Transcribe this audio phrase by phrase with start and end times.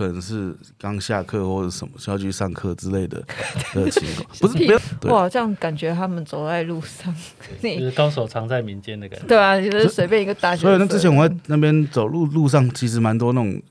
[0.00, 3.22] 可能是刚下课或者什么需要去上课之类的
[3.74, 4.80] 的情况，不是没有
[5.14, 7.14] 哇，这样感觉他们走在路上，
[7.60, 9.26] 就是高手藏在民间的感觉。
[9.26, 10.62] 对啊，就是随便一个大学。
[10.62, 13.62] 所以那之前我在那边走路路上，其实蛮多那种，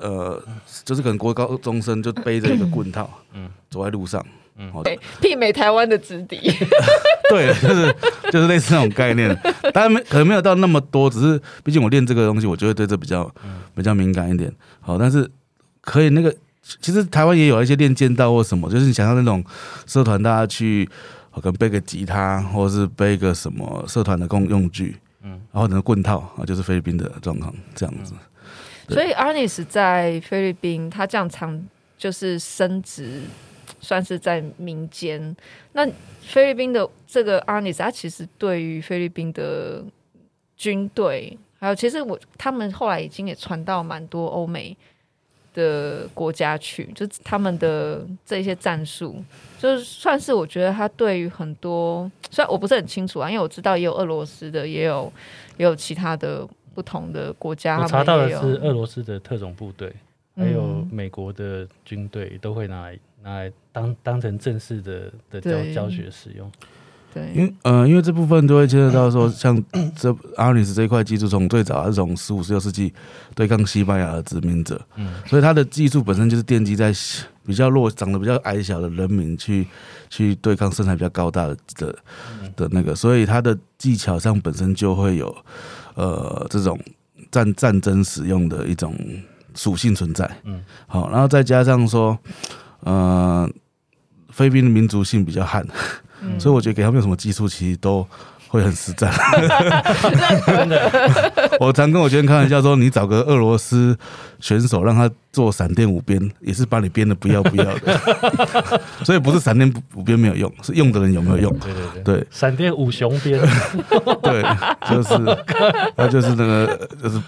[0.00, 0.40] 呃，
[0.84, 4.24] 就是可能国高中生就背着一个 棍套，嗯，走在路上，
[4.56, 6.38] 嗯，对，媲美台湾的直笛。
[7.30, 7.94] 对，就是
[8.30, 9.34] 就是类似那种概念，
[9.72, 13.28] 当然没可能没有到那么多，只是毕竟我练这个东西，我就会对这比较
[13.74, 14.52] 比较敏感一点。
[14.80, 15.28] 好，但是
[15.80, 16.34] 可以那个，
[16.80, 19.42] 其实台湾也有一些练剑道或什么，就是你想要那种
[19.86, 20.86] 社团，大家去
[21.34, 28.12] 可能背个吉他，或者是背个什么社团的共用具，嗯，然后那个棍套啊，就是菲律宾的状况这样子。
[28.88, 31.58] 所以 Arnis 在菲律宾，他这样长
[31.96, 33.22] 就是升职。
[33.82, 35.36] 算是在民间。
[35.72, 35.86] 那
[36.22, 39.84] 菲律宾的这个 Arnis，他其实对于菲律宾的
[40.56, 44.74] 军队，还有其实我他们后来已经也传到蛮多欧美
[45.52, 49.22] 的国家去，就他们的这些战术，
[49.58, 55.12] 就是算是我觉得他对于很多，虽然我不是很清楚啊，因为我知道也有俄罗斯的，也有
[55.58, 57.80] 也有其他的不同的国家。
[57.80, 59.92] 我查到的是俄罗斯的特种部队，
[60.36, 62.98] 还有美国的军队都会拿来。
[63.22, 66.50] 拿来当当成正式的的教教学使用，
[67.14, 69.62] 对，因为呃，因为这部分都会牵涉到说， 像
[69.94, 72.92] 这阿里斯这一块技术，从最早还是从十五、十六世纪
[73.34, 76.92] 对抗西班牙的殖民者，嗯，所以他的技术本身就是奠基在
[77.46, 79.66] 比较弱、长得比较矮小的人民去
[80.10, 81.98] 去对抗身材比较高大的的
[82.56, 85.34] 的那个，所以他的技巧上本身就会有
[85.94, 86.78] 呃这种
[87.30, 88.96] 战战争使用的一种
[89.54, 92.18] 属性存在，嗯，好，然后再加上说。
[92.82, 93.48] 呃，
[94.30, 95.66] 菲律宾的民族性比较悍，
[96.20, 98.06] 嗯、所以我觉得给他们有什么技术，其实都
[98.52, 99.10] 会很实战。
[100.44, 100.90] 真的，
[101.58, 103.96] 我常跟我学生开玩笑说，你找个俄罗斯
[104.40, 107.98] 选手让他做闪电五鞭，也是把你鞭的不要不要的。
[109.04, 111.58] 所以不是闪电五鞭没有用，是用的人有没有用？
[111.60, 113.40] 对对对，闪电五雄鞭，
[114.22, 114.44] 对，
[114.90, 115.18] 就是
[115.96, 117.18] 那就是那个就是。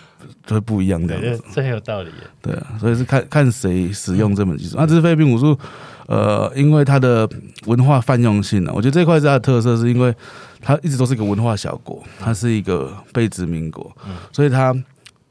[0.46, 1.16] 就会不一样的，
[1.54, 2.10] 这很有道理。
[2.42, 4.76] 对啊，所以是看看谁使用这门技术。
[4.78, 5.58] 那这是菲律宾武术，
[6.06, 7.28] 呃，因为它的
[7.66, 10.14] 文化泛用性呢，我觉得这块是它的特色，是因为
[10.60, 13.90] 它一直都是一个文化小国，它是一个被殖民国，
[14.32, 14.74] 所以它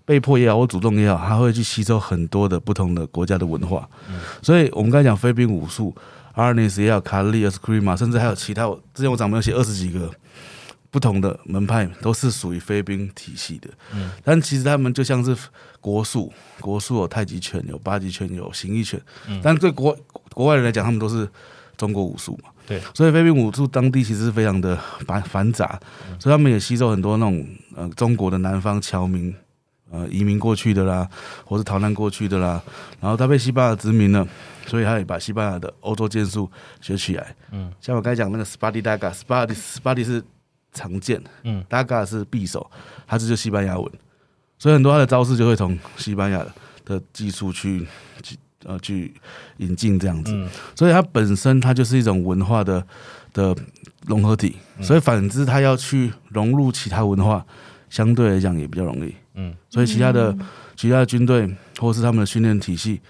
[0.05, 3.87] 被迫也好或主动也好，它会去吸收很多的不同的国家的文化。
[4.41, 5.95] 所以我们刚才讲菲律宾武术
[6.35, 10.11] ，Arnis 也好，卡利、亚斯克里马甚至还有其他，之前我掌门有写二十几个。
[10.93, 15.35] 不同的门派都是属于菲律宾体系的，嗯，但其实他们就像是
[15.81, 19.97] 国术，国术有太极拳、有八极拳、有形意拳，嗯，但对国
[20.35, 21.27] 国外人来讲，他们都是
[21.75, 24.77] 中国武术嘛，对，所以菲律宾武术当地其实是非常的
[25.07, 25.79] 繁繁杂，
[26.19, 27.43] 所以他们也吸收很多那种
[27.75, 29.33] 呃中国的南方侨民
[29.89, 31.09] 呃移民过去的啦，
[31.43, 32.61] 或是逃难过去的啦，
[33.01, 34.27] 然后他被西班牙殖民了，
[34.67, 36.47] 所以他也把西班牙的欧洲剑术
[36.81, 40.23] 学起来，嗯，像我刚才讲那个 Sparty Daga，Sparty Sparty 是。
[40.73, 42.69] 常见，嗯，大概是匕首，
[43.07, 43.91] 它这就西班牙文，
[44.57, 46.45] 所以很多它的招式就会从西班牙
[46.85, 47.85] 的技术去
[48.21, 49.13] 去呃去
[49.57, 52.85] 引进这样子，嗯、所以它本身它就是一种文化的
[53.33, 53.55] 的
[54.05, 57.45] 融合体，所以反之它要去融入其他文化，
[57.89, 60.35] 相对来讲也比较容易，嗯，所以其他的
[60.75, 63.01] 其他的军队或是他们的训练体系，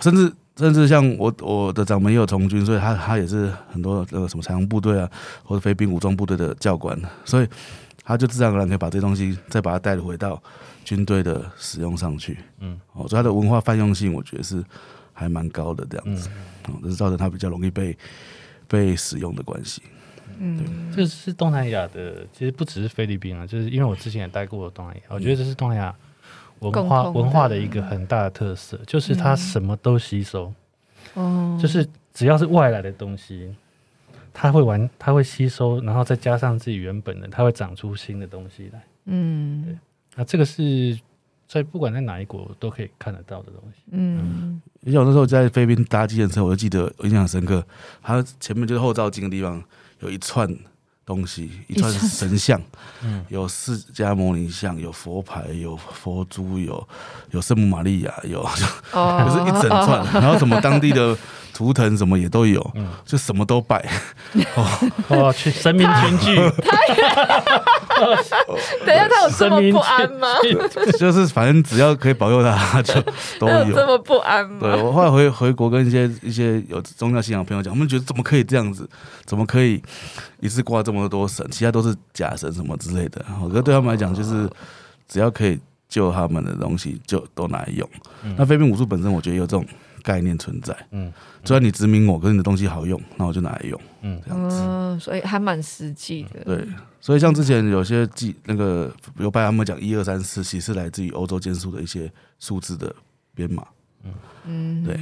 [0.00, 0.32] 甚至。
[0.56, 5.10] 甚至像我我的掌门也有从军，所以他他也是很多那个什么彩虹部队啊，
[5.42, 7.48] 或者菲兵武装部队的教官，所以
[8.04, 10.40] 他就自然而然可以把这东西再把它带回到
[10.84, 12.38] 军队的使用上去。
[12.60, 14.62] 嗯，哦，所以他的文化泛用性，我觉得是
[15.12, 16.30] 还蛮高的这样子，
[16.68, 17.96] 嗯，这是造成他比较容易被
[18.68, 19.82] 被使用的关系。
[20.38, 25.92] 嗯，这个是东南亚的，其实不只是菲律宾啊，就是因为我之前也待过东南亚，我觉得这是东南亚。
[26.70, 30.52] 文化文化的一个很大的特色，就是它什么都吸收，
[31.14, 33.54] 哦，就是只要是外来的东西，
[34.32, 39.78] 它会完，它会吸收，然后再加上自己原本的，它会长出新的东西来，嗯，对，
[40.16, 40.98] 那这个是
[41.46, 47.64] 在不管在哪一国都可以看得到的东西，嗯，有那时候在菲律宾搭计程车，我就记得印象深刻，
[48.02, 49.62] 它前面就是后照镜的地方
[50.00, 50.48] 有一串。
[51.06, 52.60] 东西 一串神像，
[53.02, 56.88] 嗯，有释迦牟尼像，有佛牌，有佛珠，有
[57.30, 58.42] 有圣母玛利亚，有，
[58.92, 61.16] 哦、 就是一整串，哦、然后什么当地的
[61.54, 63.78] 图腾什么也都有，嗯，就什么都拜，
[64.56, 66.34] 哦哦，去神明群聚，
[68.84, 70.26] 等一下他有这么不安吗？
[70.98, 73.00] 就是反正只要可以保佑他，就
[73.38, 74.58] 都有，有这么不安吗？
[74.60, 78.88] 对，我后来回回国跟一些一些有宗教信仰的朋友讲，我们觉得怎么可以这样子，
[79.24, 79.80] 怎么可以
[80.40, 83.24] 一次挂这么多神，其他都是假神什么之类的。
[83.40, 84.50] 我觉得对他们来讲，就是
[85.08, 85.56] 只要可以
[85.88, 87.88] 救他们的东西就都拿来用。
[88.24, 89.64] 嗯、那飞兵武术本身，我觉得有这种
[90.04, 90.76] 概念存在。
[90.92, 91.12] 嗯，
[91.42, 93.80] 只要你殖民我，可是你的东西好用，那我就拿来用。
[94.02, 94.56] 嗯，这样子。
[94.60, 96.44] 嗯，所以还蛮实际的。
[96.44, 96.68] 对，
[97.00, 102.94] 所以像之前有些记那个比如拜他们讲一二三四，其实是来自于欧洲剑术的一些数字的
[103.34, 103.66] 编码。
[104.04, 104.14] 嗯
[104.44, 104.94] 嗯，对，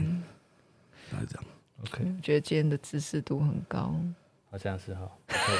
[1.11, 1.45] 大概这样。
[1.83, 3.95] OK，我觉得今天的知识度很高。
[4.53, 5.11] 好像是哈，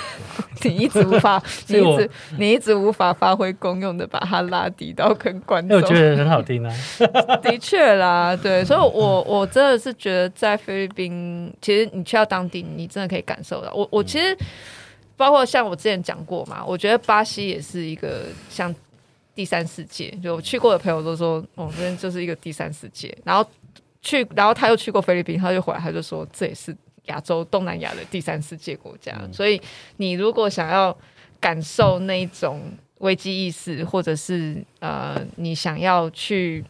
[0.65, 6.71] 你一直无法， 你一直你一直无法发挥功用的把它拉低到跟观众，我觉得很好听啊。
[7.43, 13.73] 的确啦，对，所以我我真的是觉得在菲律宾，其实你去到当地，你真的可以感受到。
[13.73, 14.37] 我我其实
[15.17, 18.75] 包括像我之前讲过嘛，我觉得巴西也是一个像
[19.35, 23.17] 第三世界，就我去过的朋友都说，哦，这边就是一个第三世界。
[23.25, 23.43] 然后
[24.03, 26.77] 去，然后他又去过菲律宾，他就回来，他就说这也是。
[27.07, 29.61] 亚洲、东南亚的第三世界国家，嗯、所以
[29.97, 30.97] 你如果想要
[31.41, 32.63] 感受那一种
[32.99, 36.65] 危机意识，或者是呃，你想要去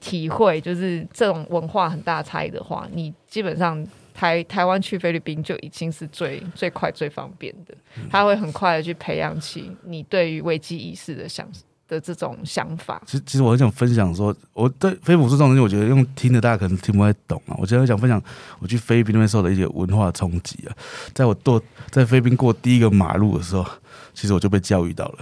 [0.00, 3.84] 体会就是这种文化很大差异的话，你基本上
[4.14, 7.74] 台台湾去菲律宾就已经是最最快最方便的，
[8.08, 11.48] 他会很快的去培养起你对于危机意识的想
[11.92, 17.54] 的这种想法，其实其实我很想分享说，我对非武术这种东西，我觉得用听的大家可能听不太懂啊。
[17.58, 18.20] 我今天想分享
[18.58, 20.72] 我去菲律宾那边受的一些文化冲击啊。
[21.12, 23.66] 在我过在菲律宾过第一个马路的时候，
[24.14, 25.18] 其实我就被教育到了。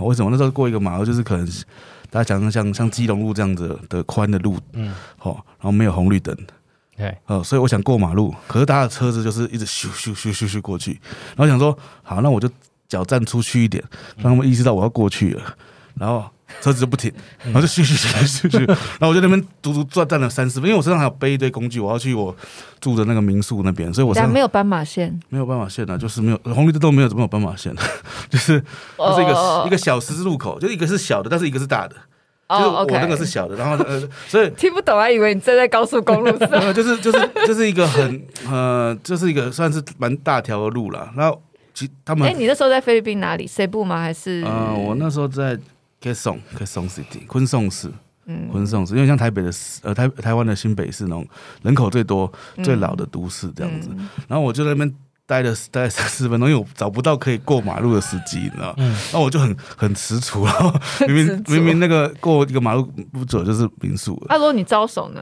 [0.00, 1.46] 为什么那时候过一个马路，就是可能
[2.10, 6.36] 大家讲像像基隆路这样子的宽的路，嗯，好，然后没有红绿灯，
[6.96, 11.00] 对，呃，所以我想过马路，可是大家的车子就是一直咻咻咻咻咻过去，
[11.36, 12.48] 然后想说，好，那我就
[12.88, 13.82] 脚站出去一点，
[14.16, 15.42] 让他们意识到我要过去了。
[15.98, 16.24] 然后
[16.60, 17.12] 车子就不停，
[17.44, 22.34] 然后就咻咻咻咻咻，然后我就那边足足转站了三四分，因为我身上还有背一堆工具，我要去我
[22.80, 27.74] 住的那个民宿那边，所以我身上没有斑马线，没有斑马线啊，就是没有红绿灯都没有，怎么有斑马线？
[28.30, 28.60] 就是
[28.96, 31.96] 就是一个一个小十字路口，就一个是小的，但是一个是大的，
[32.48, 41.10] 就是我那个是小的，然后呃，所以 听不懂，还以为你站在高速公路上， 就是就是就是一个很呃，就是一个算是蛮大条的路了。
[41.14, 41.42] 然后
[41.74, 43.46] 其他们，哎，你那时候在菲律宾哪里？
[43.46, 44.00] 西部吗？
[44.00, 44.42] 还是？
[44.46, 45.58] 呃，我那时候在。
[46.00, 47.90] Quezon Quezon City，昆宋市，
[48.26, 49.50] 嗯，昆宋市，因为像台北的
[49.82, 51.26] 呃台台湾的新北市那种
[51.62, 53.90] 人口最多、最老的都市这样子。
[53.92, 54.94] 嗯、然后我就在那边
[55.26, 58.74] 待了待了三四分钟，因为我找不到可以过马路的司机，你知道？
[58.78, 58.90] 嗯。
[58.90, 60.72] 然后我就很很踟蹰，然后
[61.06, 64.22] 明明 明明那个过一个马路不走就是民宿。
[64.28, 65.20] 那如果你招手呢？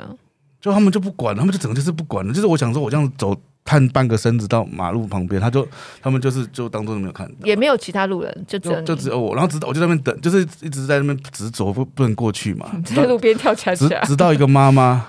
[0.66, 2.34] 就他们就不管，他们就整个就是不管了。
[2.34, 3.34] 就是我想说，我这样走。
[3.68, 5.66] 探半个身子到马路旁边，他就
[6.00, 15.04] 他们就是就当做没有看到，也没有其他路人，就只有就只有我，然后直到我就在那边等，就是一直在那边执着不不能过去嘛， 在路边跳起来，直直到一个妈妈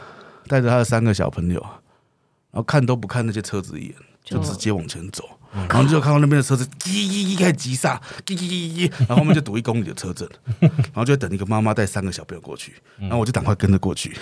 [0.47, 1.59] 带着她的三个小朋友，
[2.49, 3.93] 然后看都不看那些车子一眼，
[4.23, 5.23] 就直接往前走。
[5.69, 10.27] 然后就看到那边的车子，叽叽叽开始急刹，叽叽叽叽，然后后面就堵一公里的车阵，
[10.59, 14.15] 然后就等一个妈妈带三个小朋友过去，然后我就赶快跟着过去。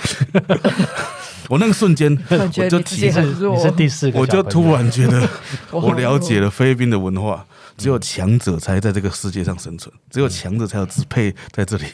[1.47, 5.29] 我那个瞬间，我就体会你是第四个，我就突然觉得
[5.69, 7.45] 我了解了菲律宾的文化，
[7.77, 11.85] 只有强者才在这个世界上生存，只有强者才有支配在这里，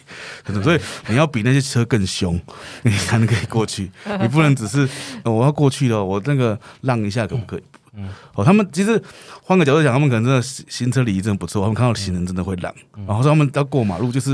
[0.63, 2.39] 所以你要比那些车更凶，
[2.83, 3.91] 你才能可以过去，
[4.21, 4.87] 你不能只是
[5.25, 7.63] 我要过去了，我那个让一下可不可以？
[7.95, 9.01] 嗯，哦，他们其实
[9.43, 14.31] 换个角度讲，他们可能真的行车礼仪真的不错，他们看到行人真的会让，嗯、然后说他们要过马路就是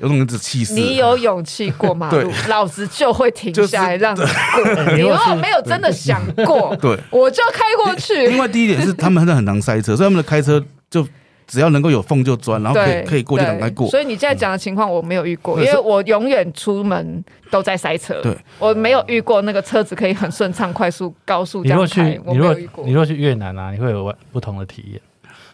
[0.00, 0.74] 有种子气势。
[0.74, 4.74] 你有勇气过马路，老子就会停下来让你过。
[4.74, 8.26] 就是、你如果没有真的想过，对，我就开过去。
[8.26, 11.06] 另外第一点是，他们真的很难塞车，所以他们的开车就。
[11.46, 13.88] 只要能够有缝就钻，然后可以可以过就赶快过。
[13.88, 18.20] 所以你现在讲的情况我没有遇过，因为我永远出门都在塞车。
[18.20, 22.18] 对，我没有遇过那个车子可以很顺畅、快速、高速这样开。
[22.26, 25.00] 你若去，你若去越南啊，你会有不同的体验，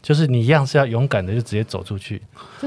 [0.00, 2.22] 就是你一样是要勇敢的就直接走出去，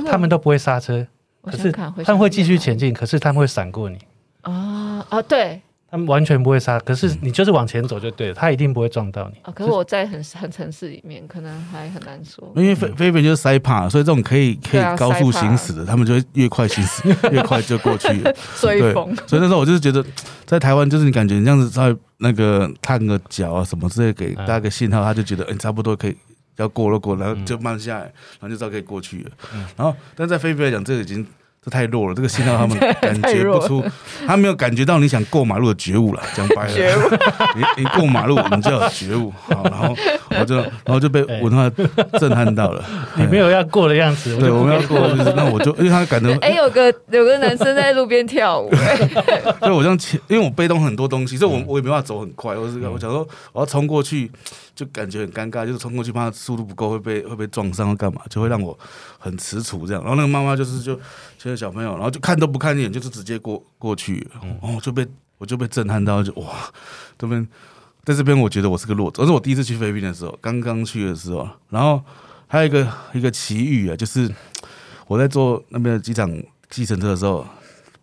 [0.09, 1.05] 他们都不会刹车，
[1.43, 3.97] 可是他们会继续前进，可是他们会闪过你。
[4.41, 5.61] 啊啊，对。
[5.95, 9.39] 他们完全不会刹，可是你就是往前走就对了，他一定不会撞到你。
[9.43, 12.51] 啊可是我在很 很城市里面，可能还很难说。
[12.57, 18.35] 因为菲菲菲就是塞帕，所以这种可以可以高速行驶的，他们就会越快行驶， 越快就过去了。
[18.59, 19.15] 追风。
[19.25, 20.03] 所以那时候我就是觉得，
[20.45, 26.17] 在台湾就是你感觉你这样子在那个探个脚啊什么之类，给大家个信号，他就觉得嗯差不多可以
[26.57, 29.31] 要过了过，然后就慢下来，然后就知道可以过去了。
[29.77, 31.25] 然后但在菲菲来讲，这个已经。
[31.65, 33.83] 这太弱了，这个信号他们 感觉不出，
[34.27, 36.21] 他没有感觉到你想过马路的觉悟了。
[36.35, 37.19] 讲白了，
[37.55, 39.33] 你你过马路，你就要觉悟。
[39.49, 39.95] 好，然后
[40.39, 41.67] 我就然后就被文化
[42.19, 42.85] 震撼到了。
[43.15, 48.69] 你没有要过的样子，对，我们要过，就是那我就因为他感觉哎，有个有个男生在路边跳舞，
[49.59, 52.55] 所以我这样，因为我背动很多东西，所以我我也没办法走很快。
[52.55, 54.29] 我是我想说我要冲过去，
[54.75, 58.77] 就感觉很尴尬，就是冲过去怕速度不够会被会被撞伤或干嘛，就会让我
[59.17, 60.01] 很吃醋这样。
[60.03, 60.95] 然后那个妈妈就是就
[61.39, 64.27] 牵着小朋友，然后就看都不看一眼，就是直接过过去，
[64.61, 66.71] 哦，就被我就被震撼到，就哇，
[67.17, 67.47] 这边
[68.03, 72.03] 在这边我觉得我是个弱者，这是我第一次去菲律宾的时候，刚刚去的时候，然后
[72.47, 74.29] 还有一个一个奇遇啊，就是
[75.07, 76.29] 我在坐那边的机场
[76.69, 77.45] 计程车的时候。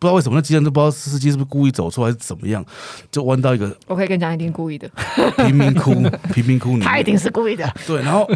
[0.02, 2.64] 不知道为什么那机车都不知道司机是不是故意走错还是怎么样，
[3.12, 3.72] 就弯到一个。
[3.86, 4.90] 我可以跟你讲，一定故意的。
[5.36, 5.92] 贫民窟，
[6.34, 7.72] 贫民窟里面，他一定是故意的。
[7.86, 8.28] 对，然后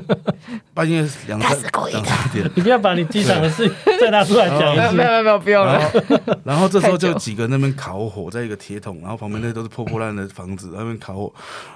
[0.72, 1.60] 半夜两三
[2.32, 3.68] 点，你不要把你机场的事
[4.00, 4.94] 再拿出来讲 一次。
[4.94, 5.80] 没有没有没有，不用了。
[6.44, 11.32] 然后这时候就几个那边烤火，在一个铁桶，然后旁边那都是破破烂的房子，那边烤火。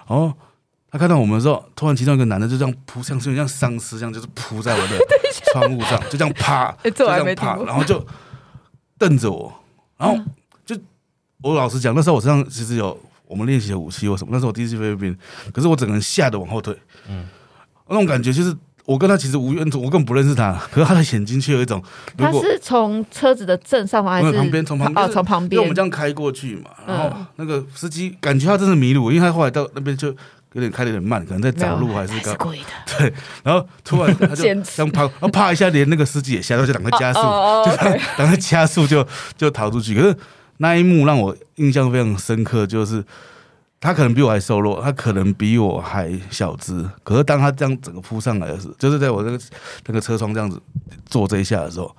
[0.09, 0.33] 然后
[0.93, 4.97] 他看到我们的时候，突然其中一个男的就这样扑，像是像丧尸这样，就是扑在我的
[5.53, 8.07] 窗户上，就这样啪， 就这样啪，然后就
[8.97, 9.53] 瞪着我。
[10.01, 10.19] 然后
[10.65, 10.75] 就
[11.43, 14.31] 我老实讲，那时候我身上其实有我们练习的武器或什么。
[14.33, 15.15] 那时候我第一次去菲律宾，
[15.53, 16.75] 可是我整个人吓得往后退。
[17.07, 17.27] 嗯，
[17.89, 21.83] 那种感觉就是我跟他其实无冤，我根本不认识他，可是他的眼睛却有一种。
[22.17, 24.65] 他是从车子的正上方还是旁边？
[24.65, 25.53] 从旁边，从旁边。
[25.53, 30.13] 因为我们这样开过去嘛，然后那个司机感觉他真的迷路，因为他后来到那边就
[30.55, 32.53] 有点开的有点慢，可能在找路还是干嘛。
[32.99, 33.13] 对，
[33.45, 37.21] 然后突然他就这样啪，然后啪一下，连那个司机也吓到，就赶快加速，
[37.71, 37.77] 就
[38.17, 39.95] 赶快 加速就就逃出去。
[39.95, 40.17] 可是
[40.57, 43.05] 那一幕让我印象非常深刻，就是
[43.79, 46.85] 他可能比我还瘦弱，他可能比我还小只。
[47.05, 49.41] 可是当他这样整个扑上来的时候，就是在我那个
[49.87, 50.61] 那个车窗这样子
[51.07, 51.95] 坐这一下的时候，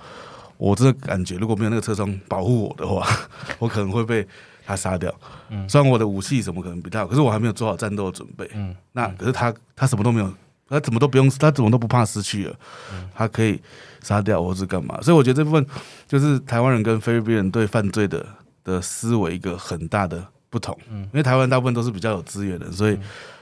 [0.58, 3.08] 我真的感觉如果没有那个车窗保护我的话，
[3.60, 4.28] 我可能会被。
[4.66, 5.14] 他杀掉，
[5.50, 10.34] 嗯，虽然我的武器什么可能比他好，可是我还没有做好战斗的准备，嗯，那可是他他什么都没有，
[10.70, 12.56] 他怎么都不用，他怎么都不怕失去了，
[12.94, 13.60] 嗯，他可以
[14.02, 15.66] 杀掉或是干嘛，所以我觉得这部分
[16.08, 18.26] 就是台湾人跟菲律宾人对犯罪的
[18.64, 22.98] 的思维一个很大的不同，嗯，因为台湾大部分都是比较有资源的，所以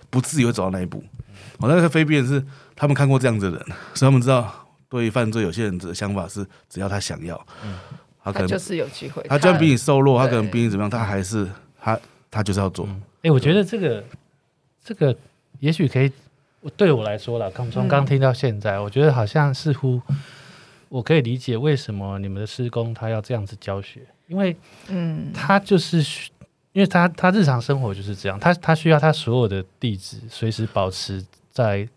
[0.09, 1.03] 不至于会走到那一步，
[1.59, 2.43] 我那个菲律宾人是
[2.75, 4.51] 他们看过这样子的人，所以他们知道
[4.87, 7.77] 对于犯罪有些人的想法是只要他想要，嗯。
[8.23, 11.47] 他可能就是有机会，他就算比你瘦弱，他可能比你怎么样，他还是
[11.79, 11.99] 他
[12.29, 12.85] 他就是要做。
[12.85, 14.03] 哎、嗯欸，我觉得这个
[14.83, 15.15] 这个
[15.59, 16.11] 也许可以，
[16.75, 20.01] 对我来说啦，刚从刚听到现在，我觉得好像似乎
[20.89, 24.55] 我可以理解为什么你们的师工他要这样子教学，因为
[24.87, 25.99] 嗯，他就是
[26.73, 31.87] 因为他他日常生活就是这样，他他需要他所有的地址随时保持在。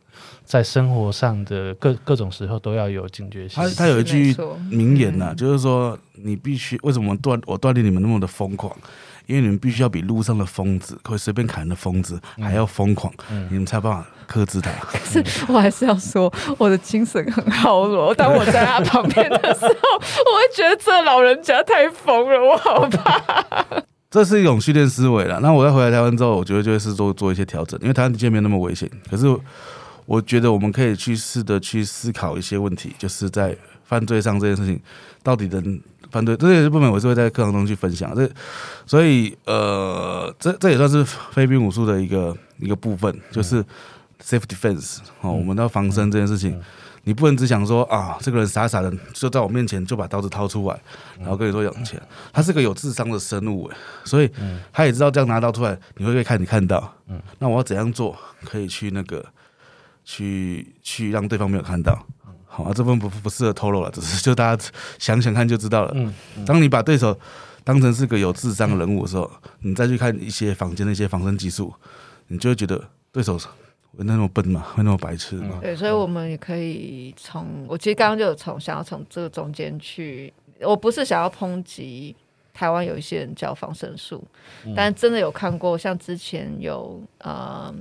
[0.53, 3.63] 在生活上的各各种时候都要有警觉性。
[3.63, 4.37] 他他有一句
[4.69, 8.71] 名言呐、啊，就是说你必须为什么锻我锻炼你们那么的疯狂？
[9.25, 13.11] 因为你们必须要比路上的疯子，会随便砍人的疯子还要疯狂，
[13.49, 14.71] 你们才有办法克制他。
[14.83, 18.15] 可 是我还是要说，我的精神很好弱。
[18.15, 23.65] 当我在他旁边的时候， 我会觉得这老人家太疯了，我好怕。
[24.13, 25.41] 这是一种训练思维了。
[25.41, 28.87] 那我在回来台湾之后，我觉得就会是做做一些调整，因为台湾的界面没那么危险。
[29.11, 29.35] 可是。
[30.05, 34.81] 我觉得我们可以去试着去思考一些问题，就是在犯罪上这件事情，
[35.23, 35.81] 到底能
[36.11, 38.15] 犯罪这些部分，我是会在课堂中去分享。
[38.15, 38.29] 这
[38.85, 43.63] 所以呃，这这也算是非兵武术的一个一个部分，就是
[44.23, 46.61] safe defense 哦，我们要防身这件事情，
[47.05, 50.79] 你不能只想说啊，这个人傻傻的就在我面前就把刀子掏出来，
[51.21, 52.01] 然后跟你说有钱，
[52.33, 54.31] 他是个有智商的生物诶，所以
[54.73, 59.25] 他也知道这样拿刀出来，你会不会看你看到，嗯，那我要怎样做可以去那个。
[60.05, 62.07] 去去让对方没有看到，
[62.45, 65.93] 好啊，这部分不不适合透露了，只是就大家想想看就知道了。
[65.95, 67.19] 嗯，嗯，当你把对手
[67.65, 69.31] 当成是个有智商的人物的时候，
[69.61, 71.73] 你再去看一些房间的一些防身技术，
[72.27, 74.67] 你就会觉得对手会那么笨嘛？
[74.75, 75.61] 会那么白痴吗？
[75.63, 80.31] 对，所以我们也可以从我其实刚刚就有从想要从这个中间去，
[80.61, 82.15] 我不是想要抨击
[82.53, 84.23] 台湾有一些人教防身术，
[84.67, 87.75] 嗯，但真的有看过，像之前有呃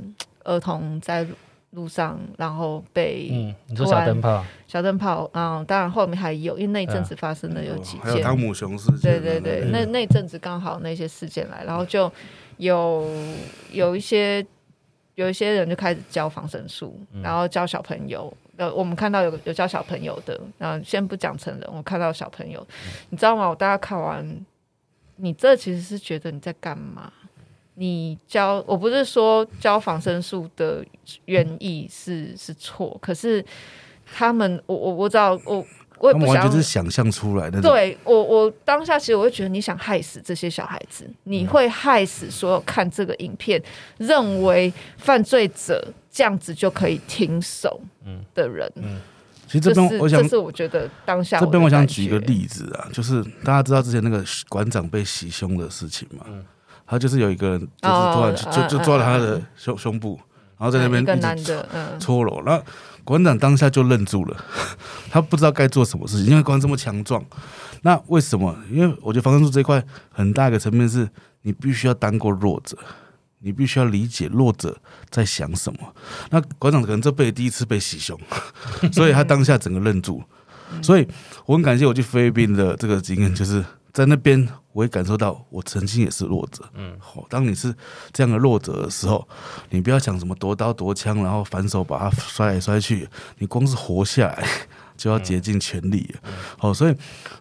[0.46, 1.28] 儿童在。
[1.72, 12.12] 路上，然后被嗯，你说小灯泡，小灯泡，嗯，当然后面还有，因为那阵子发生的有几件，还有汤姆熊事件，对对对，那那阵子刚好那些事件来，然后就
[12.58, 13.08] 有
[13.72, 14.46] 有一些
[15.16, 22.66] 有一些人就开始教防身术，然后教小朋友，呃，我们看到有有教小朋友的，嗯，先不讲成人，我看到小朋友，
[23.10, 23.48] 你知道吗？
[23.48, 24.46] 我大家看完，
[25.16, 27.12] 你这其实是觉得你在干嘛？
[27.76, 30.86] 你教我不是说教防身术的
[31.26, 33.44] 原意是是错，可是
[34.06, 35.66] 他们我我我知道我
[36.00, 37.62] 我也不想就是想象出来的。
[37.62, 43.62] 对我我当下其实我会觉得你想害死这些小孩子，你会害死所有看这个影片
[43.98, 47.80] 认为犯罪者这样子就可以停手
[48.34, 48.70] 的人。
[48.76, 49.02] 嗯嗯、
[49.48, 56.26] 其实这边我想，这是我觉得当下这边我想举一个例子啊，就是大家知道之前那个馆长被袭胸的事情嘛。
[56.28, 56.44] 嗯
[56.92, 60.20] 他就是有一个人，就是突然就就抓了他的胸胸部，
[60.58, 62.40] 然然后在那边一个男的，嗯，搓揉。
[62.46, 62.64] 然后
[63.04, 64.38] 馆长当下就愣住了，
[65.10, 67.26] 他不知道该做什么事情，因为馆长这么强壮。
[67.82, 68.56] 那为什么？
[68.70, 71.10] 因为我觉得防身术这一块很大一个层面是，
[71.42, 72.78] 你必须要当过弱者，
[73.40, 74.78] 你必须要理解弱者
[75.10, 75.80] 在想什么。
[76.30, 78.16] 那馆长可能这辈子第一次被袭胸，
[78.94, 80.22] 所以他当下整个愣住。
[80.84, 81.08] 所以
[81.48, 86.64] 我很感谢我去菲律宾的这个经验，就是在那边我也感受到我曾经也是弱者。
[86.74, 87.74] 嗯，好，当你是
[88.12, 89.28] 这样的弱者的时候，
[89.70, 94.48] 你不要想什么夺刀夺枪，然后反手把它摔来摔去，你光是活下来
[94.98, 96.16] 就要竭尽全力。
[96.58, 96.96] 好，所以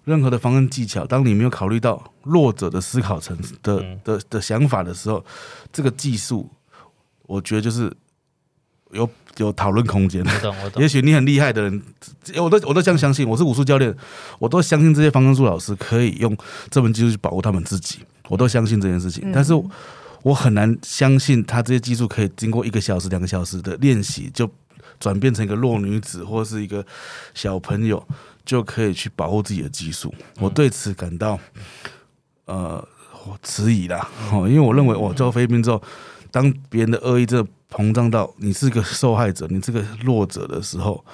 [0.04, 5.24] 任何的防身技巧，当你没有考虑到弱者的思考层的的的想法的时候，
[5.72, 6.50] 这个技术，
[7.22, 7.94] 我觉得就是。
[8.92, 9.08] 有
[9.44, 10.82] 有讨论空间，我懂我懂。
[10.82, 11.82] 也许你很厉害的人，
[12.36, 13.28] 我都我都这样相信。
[13.28, 13.94] 我是武术教练，
[14.38, 16.36] 我都相信这些防身术老师可以用
[16.70, 19.30] 这门技术去保护他们自己，我都相信这件事情。
[19.32, 19.52] 但是
[20.22, 24.50] 我很难相信他这些技术可以经过一个小时、两个小时的练习，就
[24.98, 26.84] 转变成一个弱女子或是一个
[27.34, 28.06] 小朋友
[28.44, 30.14] 就可以去保护自己的技术。
[30.38, 31.38] 我对此感到
[32.44, 32.86] 呃
[33.42, 35.82] 迟疑啦，哦，因为我认为我做菲律宾之后，
[36.30, 37.46] 当别人的恶意这。
[37.70, 41.04] 膨胀到你是个受害者，你是个弱者的时候，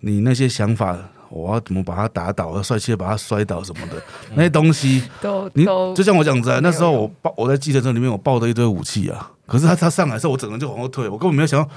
[0.00, 0.96] 你那些想法，
[1.28, 4.02] 我要怎么把他打倒，要帅气的把他摔倒什么的，
[4.34, 5.64] 那些东西，都你
[5.94, 11.68] 就像我讲的，那时候我抱我在计程车里面，我抱着一堆武器啊，可是他他上来的时候，我整个人就往后退，我根本没有想要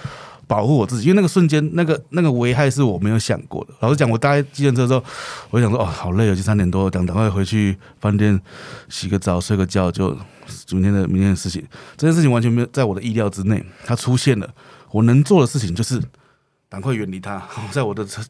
[0.48, 3.74] 保护我自己，因为那个瞬间，那个那个危害是我没有想过的。
[3.82, 5.04] 老实讲，我搭计程车的时候，
[5.50, 8.42] 我就想说，哦，好累，就三点多，等赶快回去饭店
[8.90, 10.18] 洗个澡，睡个觉就。
[10.66, 11.62] 今天的明天的事情，
[11.98, 14.50] 这件事情完全没有在我的意料之内，它出现了。
[14.92, 16.02] 我能做的事情就是
[16.70, 18.22] 赶快远离它， 在我的车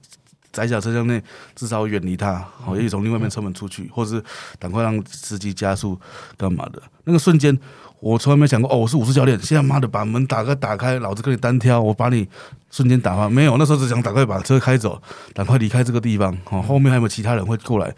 [0.52, 1.22] 窄小车厢内
[1.54, 2.44] 至少远离它。
[2.60, 4.20] 好，也许从另外一面车门出去，或是
[4.58, 6.00] 赶快让司机加速
[6.36, 6.82] 干嘛的。
[7.04, 7.56] 那个瞬间，
[8.00, 12.28] 我从来没想过哦，我是武术教练，现在妈的把门打开打开，老子跟你单挑，我把你
[12.70, 13.28] 瞬间打发。
[13.28, 15.02] 没有，那时候只想赶快把车开走，
[15.34, 16.38] 赶快离开这个地方。
[16.44, 17.94] 好，后面还有没有其他人会过来？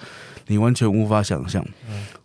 [0.48, 1.64] 你完全无法想象。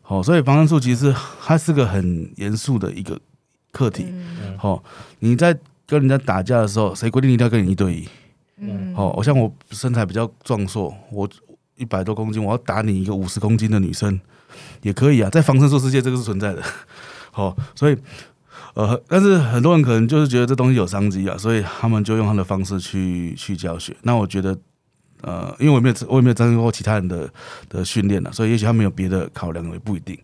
[0.03, 3.19] 好，所以防身术其实它是个很严肃的一个
[3.73, 4.07] 课题。
[4.57, 4.83] 好，
[5.19, 5.53] 你在
[5.87, 8.09] 跟人家打架的时候，谁规定一定要跟你一对一？
[8.59, 11.29] 嗯，好，像我身材比较壮硕，我
[11.77, 14.19] 一百多公斤，我要打你一个五十公斤的女生
[14.83, 15.29] 也可以啊。
[15.29, 16.63] 在防身术世界，这个是存在的。
[17.35, 17.99] 好，所以
[18.75, 23.95] 呃，但是很多人可能就是觉得这东西有商机啊，所以他们就用他的方式去去教学。
[24.03, 24.57] 那我觉得。
[25.27, 27.27] 呃，因为我也没有，我也没有参与过其他人的
[27.71, 30.19] 的训练了，所以也许他们有别的考量，也不一定。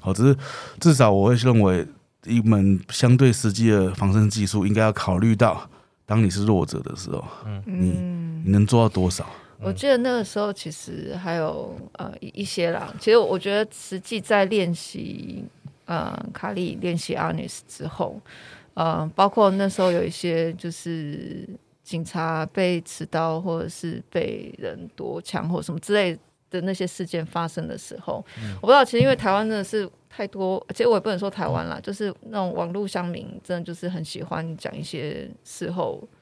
[0.00, 0.34] 好，只是
[0.80, 1.86] 至少我会认为，
[2.24, 5.68] 一门相对实际的防身技术，应该要考虑到，
[6.06, 7.90] 当你是弱者的时候，嗯，你
[8.46, 9.26] 你能做到多少？
[9.60, 12.90] 我记得那个时候其实还有呃一些啦。
[12.98, 15.44] 其实我觉得实际在练习
[15.86, 18.20] 呃卡利练习阿尼斯之后，
[18.74, 21.48] 呃，包括那时候有一些就是。
[21.86, 26.18] 警察被持刀，或者是被人夺枪，或什么之类
[26.50, 28.84] 的那些事件发生的时候，嗯、我不知道。
[28.84, 36.15] 其实因为台湾真的是太多，其实我也不能说台湾啦，就是那种网络乡民，真的就是很喜欢讲一些事后、嗯、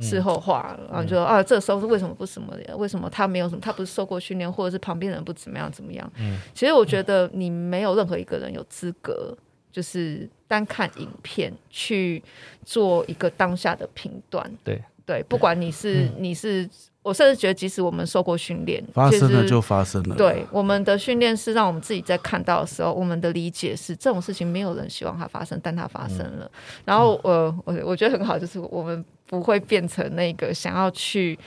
[0.00, 2.76] 事后话，然后就说啊，这时候是为什么不什么的？
[2.76, 3.60] 为什么他没有什么？
[3.60, 6.10] 他不是受过训练，或者是旁边人不怎么样怎么样？
[6.18, 9.36] 嗯，其实我觉得你没有任何一个人有资格，
[9.70, 12.22] 就是单看影片去
[12.64, 14.50] 做一个当下的评断。
[14.64, 14.82] 对。
[15.08, 16.68] 对，不管你是你是，
[17.00, 20.14] 我甚至觉得，即使我们受过训练，发生了就发生了。
[20.14, 26.50] 对，我们的训练是让我们自己在看到的时候，我们的理解是这种事情没有人希望它发生，但它发生了。
[26.84, 31.38] 然后，呃，我我觉得很好，就是我们不会变成那个想要去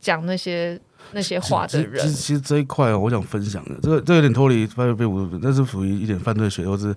[0.00, 0.80] 讲那些。
[1.12, 6.96] 那些话的人，其实其实这一块我想分享的，这个这有点脱离犯罪被捕，那是属于一点犯罪学或是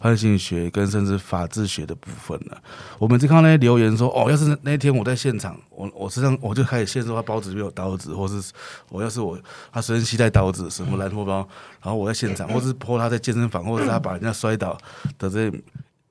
[0.00, 2.62] 犯罪心理学跟甚至法治学的部分了。
[2.96, 8.52] 我每次看到那些留言说，哦，要是那一天我在现场，我我身上我就开始现说他包子里面有刀子，或是
[8.88, 9.36] 我要是我
[9.72, 11.38] 他随身携带刀子，什么兰托包，
[11.82, 14.78] 然后我在现场，或是泼他在健身房，或者是他把人家摔倒
[15.18, 15.62] 的这些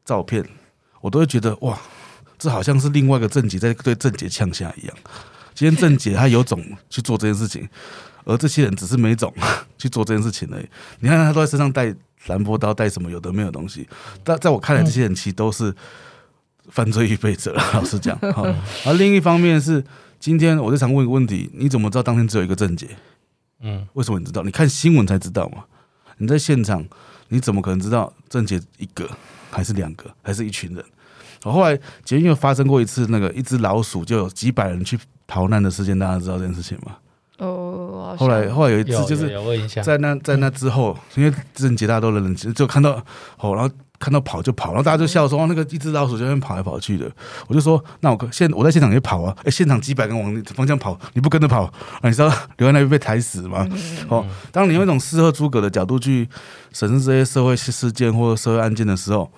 [0.04, 0.46] 照片，
[1.00, 1.80] 我都会觉得哇，
[2.39, 4.97] 这好像是另外一个郑杰在对郑杰呛下一样。
[5.54, 7.67] 今天郑杰他有种去做这件事情，
[8.23, 9.34] 而这些人只是没种
[9.78, 10.65] 去做这件事情而已。
[11.02, 11.93] 你看他都在身上带
[12.28, 13.86] 兰波刀，带什么有的没有东西。
[14.23, 15.75] 但在我看来，这些人其实都是
[16.69, 17.54] 犯罪预备者。
[17.73, 18.45] 老实讲， 好。
[18.86, 19.84] 而另一方面是，
[20.17, 22.88] 今天我就常问一个问题：你怎么知道当天只有一个郑杰？
[23.62, 24.43] 嗯，为什么你知道？
[24.43, 25.65] 你看新闻才知道嘛？
[26.17, 26.86] 你在现场，
[27.28, 29.10] 你怎么可能知道郑杰一个，
[29.52, 30.86] 还是两个，还是一群人？
[31.43, 34.97] 后来捷运又发生过一次，那个一只老鼠就有几百人去。
[35.32, 36.95] 逃难的事件，大家知道这件事情吗？
[37.38, 39.32] 哦，后来后来有一次，就是
[39.84, 42.93] 在那在那之后，因为郑捷大家都冷静，就看到
[43.38, 47.08] 哦，然后看到跑就跑，然后大家就笑说：“哦，那个一只老鼠就在那边跑来跑去的。”
[47.47, 51.73] 我就说：“那我现我在现场也跑啊，哎，现场几百个人往方向跑，你不跟着跑，啊，
[52.06, 53.69] 你知道留在那边被抬死吗？”
[54.10, 56.28] 哦，当你用一种事后诸葛的角度去
[56.73, 59.30] 审视这些社会事件或者社会案件的时候，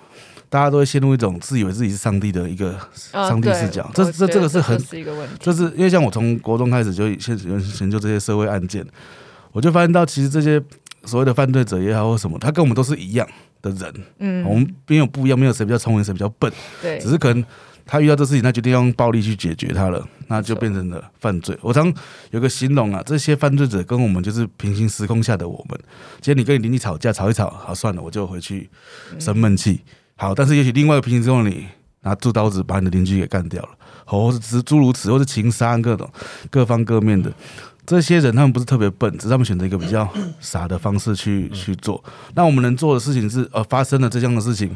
[0.52, 2.78] 大家都会陷入一种自以为自己是上帝的一个
[3.10, 3.90] 上帝视角。
[3.94, 4.78] 这这这个是很，
[5.40, 7.34] 这是因为像我从国中开始就先
[7.80, 8.86] 研究这些社会案件，
[9.52, 10.62] 我就发现到其实这些
[11.04, 13.26] 所谓的犯罪者也好或什么，他跟我们都是一样。
[13.62, 17.44] 的人，嗯，我们没有不一样，没有谁比较聪明，谁比较笨，对，只是可能
[17.86, 21.56] 他遇到这事情，他决定用暴力去解决它了，那就变成了犯罪。
[21.62, 21.94] 我常
[22.32, 25.78] 有个形容啊，这些犯罪者跟我们就是平行时空下的我们。
[26.20, 28.68] 今天你跟你邻居吵架，吵一吵，好算了，我就回去
[29.20, 29.82] 生闷气。
[30.22, 31.66] 好，但是也许另外一个平行时空，你
[32.02, 33.70] 拿住刀子把你的邻居给干掉了，
[34.04, 36.08] 或者是诸如此，或是情杀各种
[36.48, 37.32] 各方各面的。
[37.84, 40.08] 这些人他们不是特别笨，只是他们选择一个比较
[40.38, 42.00] 傻的方式去去做。
[42.36, 44.70] 那我们能做的事情是，呃，发生了这样的事情，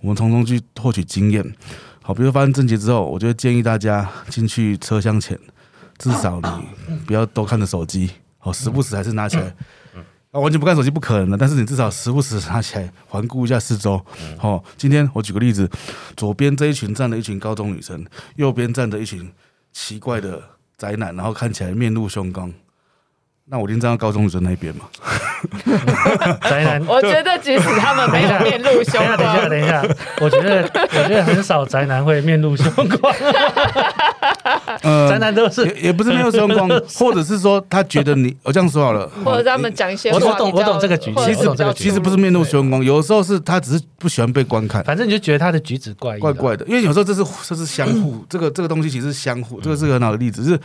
[0.00, 1.54] 我们从中去获取经验。
[2.02, 5.38] 好，比如发生症结之后，我就会建议大家进去车厢前，
[5.98, 9.54] 至少你不要都看着手机，好，时不时还是拿起来。
[10.32, 14.00] 啊，完全不看手机不可能的，但是你至少时不时拿起来环顾一下四周。
[14.38, 15.68] 好，今天我举个例子，
[16.16, 18.04] 左边这一群站了一群高中女生，
[18.36, 19.30] 右边站着一群
[19.72, 20.40] 奇怪的。
[20.80, 22.50] 宅男，然后看起来面露凶光，
[23.44, 24.86] 那我一定站到高中女生那边嘛。
[26.40, 33.14] 宅男， 我觉得即使他们没有面露凶光， 等一下，等一下，等一下， 我觉得，我觉得很少宅男会面露凶光。
[34.82, 50.58] 呃，宅男都是也也不是面露凶光，或者是说他觉得你，我这样说好了， 或者他们讲一些，我懂，我懂这个举例，其实其实不是面露凶光，有的时候是他只是不喜欢被观看，反正你就觉得他的举止怪怪怪的，因为有时候这是这是相互， 这个这个东西其实是相互，这个是个很好的例子，是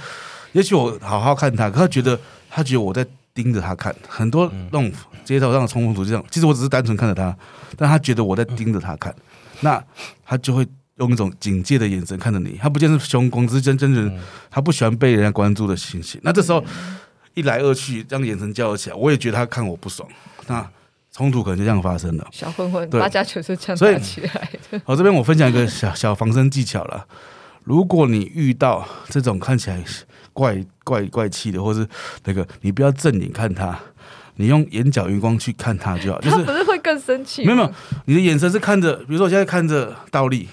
[0.54, 3.06] 也许我好好看他，可他觉得他觉得我在。
[3.36, 4.90] 盯着他看，很多那种
[5.26, 7.36] 街头上的冲锋突击这样，其实我只是单纯看着他，
[7.76, 9.14] 但他觉得我在盯着他看，
[9.60, 9.84] 那
[10.26, 10.66] 他就会
[10.98, 16.20] 用一种警戒的眼神看着你，他不见是凶光，只是真真人，他不喜欢被人家关注的情形。
[16.24, 16.64] 那这时候
[17.34, 20.08] 一来二去，这样眼神交流起来，我也觉得他看我不爽，
[20.48, 20.68] 那
[21.12, 22.28] 冲突可能就这样发生了。
[22.32, 24.82] 小混混，大家就是这样打起来的。
[24.86, 27.06] 好，这边我分享一个小小防身技巧了，
[27.64, 29.84] 如果你遇到这种看起来。
[30.36, 31.88] 怪怪怪气的，或是
[32.26, 33.80] 那个，你不要正眼看他，
[34.36, 36.20] 你用眼角余光去看他就好。
[36.20, 37.46] 就是、他不是会更生气？
[37.46, 37.72] 没有没有，
[38.04, 40.50] 你的眼神是看着，比如说我现在看着倒立，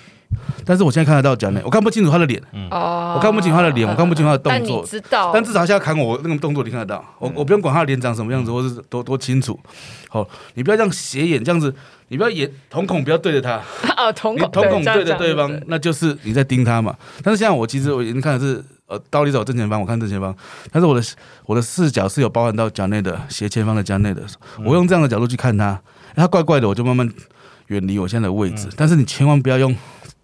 [0.65, 9.59] 但是我现在看得到贾内，我看不清楚他的脸，哦、嗯，我看不清他的脸，我看不清他的动作，但你知道，但至少他现在砍我，那个动作你看得到，我我不用管他的脸长什么样子，或是多多清楚。
[10.09, 11.75] 好，你不要这样斜眼这样子，
[12.09, 13.61] 你不要眼瞳孔不要对着他，
[13.97, 16.95] 啊， 瞳孔瞳孔对着对方，那就是你在盯他嘛。
[17.23, 18.65] 但是现在我其实我已经看的是。
[18.89, 20.37] 呃，倒立在我正前方，我看正前方，
[20.71, 21.03] 但是我的
[21.47, 24.23] 我的视角是有包含到脚内的斜前方的脚内的，
[24.67, 25.81] 我用这样的角度去看他，
[26.15, 27.11] 他怪怪的，我就慢慢
[27.69, 28.69] 远离我现在的位置。
[28.77, 29.75] 但是你千万不要用，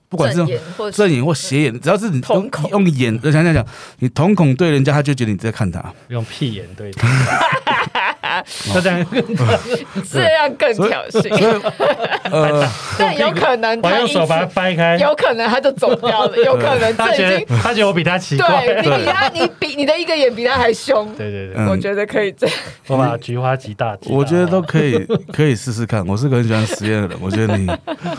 [0.08, 0.48] 不管是用
[0.92, 3.64] 正眼或斜眼，只要是你用用眼，我想想想，
[3.98, 6.90] 你瞳孔对人家，他就觉得你在看他，用屁眼对
[8.42, 8.72] 他。
[8.74, 9.06] 就这样，
[10.10, 11.60] 这样更挑衅。
[12.30, 21.12] 呃，但有可能他用手把它掰开，有可能他就走掉了， 有可能他觉得他觉得我比他奇怪，对，你比他，你比你的一个眼比他还凶。
[21.14, 22.56] 对对对，我觉得可以这样。
[22.86, 26.06] 我把菊花极大，我觉得都可以，可以试试看。
[26.06, 27.66] 我是个很喜欢实验的人，我觉得你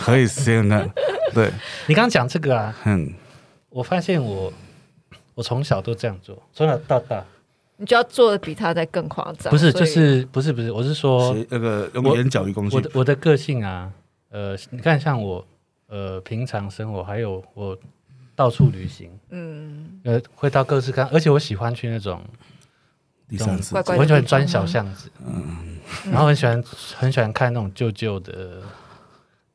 [0.03, 0.89] 可以实验看。
[1.33, 1.49] 对，
[1.87, 3.13] 你刚刚讲这个啊，嗯，
[3.69, 4.51] 我发现我
[5.35, 7.23] 我从小都这样做，从小到大。
[7.81, 9.49] 你就要做的比他再更夸张。
[9.49, 12.69] 不是，就是不是不是，我是说那个用眼角余光。
[12.73, 13.89] 我的我的个性啊，
[14.31, 15.47] 呃，你看像我，
[15.87, 17.77] 呃，平常生活还有我
[18.35, 22.21] 到处旅行，嗯，呃，会到各式各样，而且我喜欢去那种
[23.29, 25.77] 第三次，我很喜欢钻小巷子，嗯，
[26.11, 26.61] 然后很喜欢
[26.97, 28.61] 很喜欢看那种旧旧的，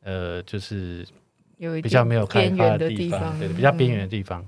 [0.02, 1.06] 呃，就是
[1.82, 4.42] 比较没有开发的地方，对，比较边缘的地方。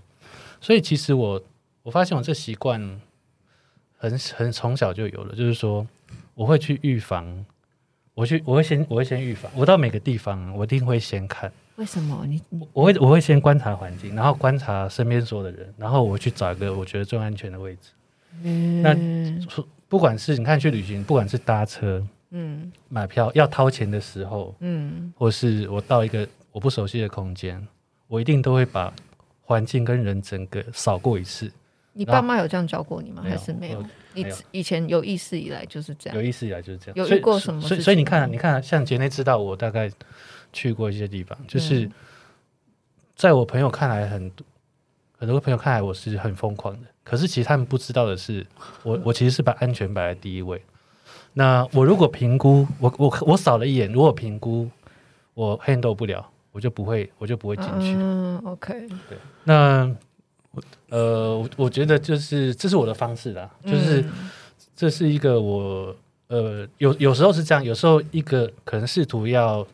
[0.63, 1.43] 所以其实我
[1.83, 2.99] 我发现我这习惯。
[4.11, 5.87] 很很从小就有了，就是说
[6.35, 7.45] 我会去预防，
[8.15, 11.51] 我去我会先我会先预防，我到每个地方我一定会先看。
[11.77, 12.41] 为什么你？
[12.73, 17.91] 我会我会先观察环境，然后观察身边所有的人，然后我去找一个我觉得最安全的位置。
[18.43, 18.97] 嗯，那
[19.89, 27.67] 不管是你看去旅行，不管是搭车，嗯，买票要掏钱的时候，嗯，或是我到一个我不熟悉的空间，
[28.09, 28.93] 我一定都会把
[29.43, 31.51] 环境跟人整个扫过一次。
[31.97, 33.23] 你爸妈有这样教过你吗？
[33.25, 33.83] 还是没有？
[34.15, 36.17] 你以前有意识以来就是这样。
[36.17, 36.95] 有意识以来就是这样。
[36.97, 37.61] 有遇过什么？
[37.63, 39.91] 所以，所以你看，你看，像杰内知道我大概
[40.53, 41.91] 去过一些地方，就是
[43.15, 44.47] 在我朋友看来，很多
[45.19, 46.87] 很多朋友看来我是很疯狂的。
[47.03, 48.47] 可是其实他们不知道的是，
[48.83, 50.63] 我我其实是把安全摆在第一位。
[51.33, 54.69] 那我如果评估，我我我扫了一眼，如果评估
[55.35, 57.95] 我 handle 不了，我就不会，我就不会进去。
[57.97, 58.89] 嗯，OK。
[59.09, 59.95] 对，那
[60.89, 64.05] 呃，我我觉得就是这是我的方式啦，就是
[64.75, 65.95] 这是一个我
[66.29, 69.67] 呃有有时候是这样，有时候一个可能试图要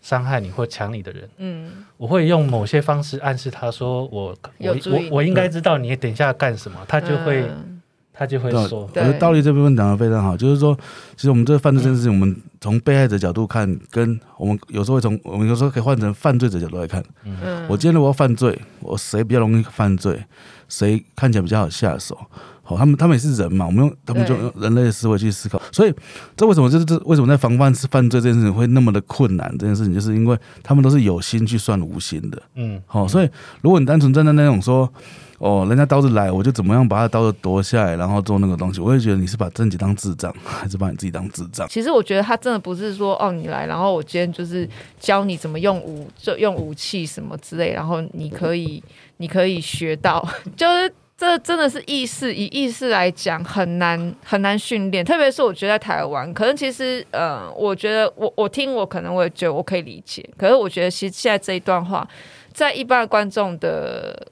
[0.00, 7.42] 伤害你或抢你的人，嗯，我会用某些方式暗示他说我我我我应该知道你等一下干什么，他就会。
[7.42, 7.75] 嗯
[8.18, 10.74] 他就会说，我觉得道理这部分讲的非常好，就是说，
[11.16, 17.04] 其实我们这个犯罪这件事情，我们从被害者角度看，跟我们有时候会从我们有时候可以换成犯罪者角度来看。
[17.24, 20.24] 嗯，我今天如果要犯罪，我谁比较容易犯罪，
[20.66, 22.18] 谁看起来比较好下手？
[22.66, 25.94] 好，他们他们也是人嘛，我们用他们就用人类的思维去思考，所以
[26.36, 29.48] 这为什么就是这为什么在防范犯罪这件事情会那么的困难？
[29.58, 32.42] 这件事情就是因为他们都是有心去算无心的。
[32.56, 33.30] 嗯，好，所以
[33.62, 34.92] 如果你单纯站在那种说。
[35.38, 38.80] 哦，人家刀子来，我就怎么样把他刀子夺下来，然后做那个东西。
[38.80, 41.68] 我会觉得你是把自己当智障， 还是把你自己当智障？
[41.68, 44.66] 其实我觉得他真的不是说哦，你来，然后我今天就是
[44.98, 48.82] 教你怎么用武，就用武器什么之类，然后你可以，
[49.18, 50.26] 你可以学到。
[50.56, 55.04] 就是这真的是意识，以意识来讲很难很难训练。
[55.04, 62.06] 特别是我觉得在台湾，可能其实呃，我觉得我我听我可能我也觉得我可以理解，可是我觉得其实现在这一段话，
[62.52, 64.26] 在一般的观众的。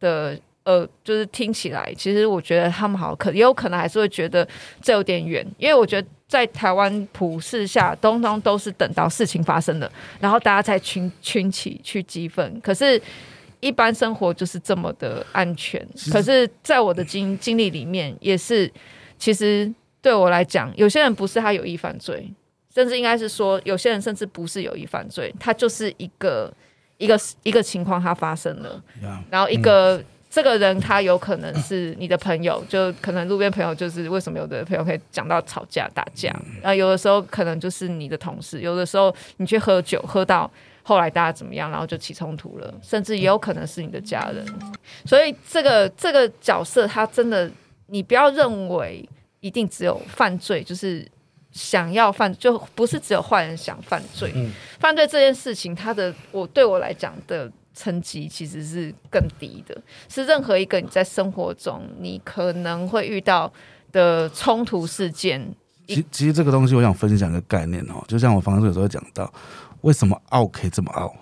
[0.00, 4.46] 的呃，就是听起来，其实我觉得他们好可，也有可能还是会觉得
[4.80, 12.58] 这有点远，因为我觉得在台湾普世下，通通都是等到事情发生了，然后大家才群群起去激愤。
[12.62, 13.00] 可是，
[13.60, 15.86] 一般生活就是这么的安全。
[16.12, 18.70] 可是，在我的经经历里面，也是，
[19.18, 22.30] 其实对我来讲，有些人不是他有意犯罪，
[22.74, 26.52] 甚至应该是说，有些人甚至不是有意犯罪，他就是一个。
[27.00, 36.28] 一个一个情况他发生了，yeah, 然后一个、嗯、这个人他有可能是你的朋友，就可能路边朋友，就是为什么有的朋友可以讲到吵架打架，
[36.60, 40.50] 然后有的时候可能就是你的同事，有的时候你去喝酒喝到
[40.90, 44.44] 后来大家怎么样，然后就起冲突了，甚至也有可能是你的家人，
[45.04, 47.48] 所以这个这个角色他真的，
[47.86, 51.06] 你不要认为一定只有犯罪，就是。
[51.52, 59.76] 想要犯就不是只有坏人想犯罪，嗯、犯罪这件事情，他的我对我来讲的层级其实是更低的，
[60.08, 63.52] 是任何一个你在生活中你可能会遇到
[63.90, 65.44] 的冲突事件。
[65.88, 69.28] 其其实这个东西我想分享一个概念哦，就像我房子有时候讲到，
[69.82, 71.14] 为什么奥 K 这么傲？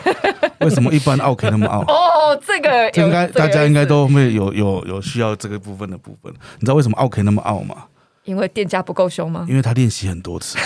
[0.60, 1.80] 为什么一般奥 K 那么傲？
[1.82, 6.32] 哦，这个应该大家应该都会有有有需要这个部分的部分。
[6.58, 7.84] 你知道为什么奥 K 那么傲吗？
[8.24, 9.44] 因为店家不够凶吗？
[9.48, 10.56] 因为他练习很多次。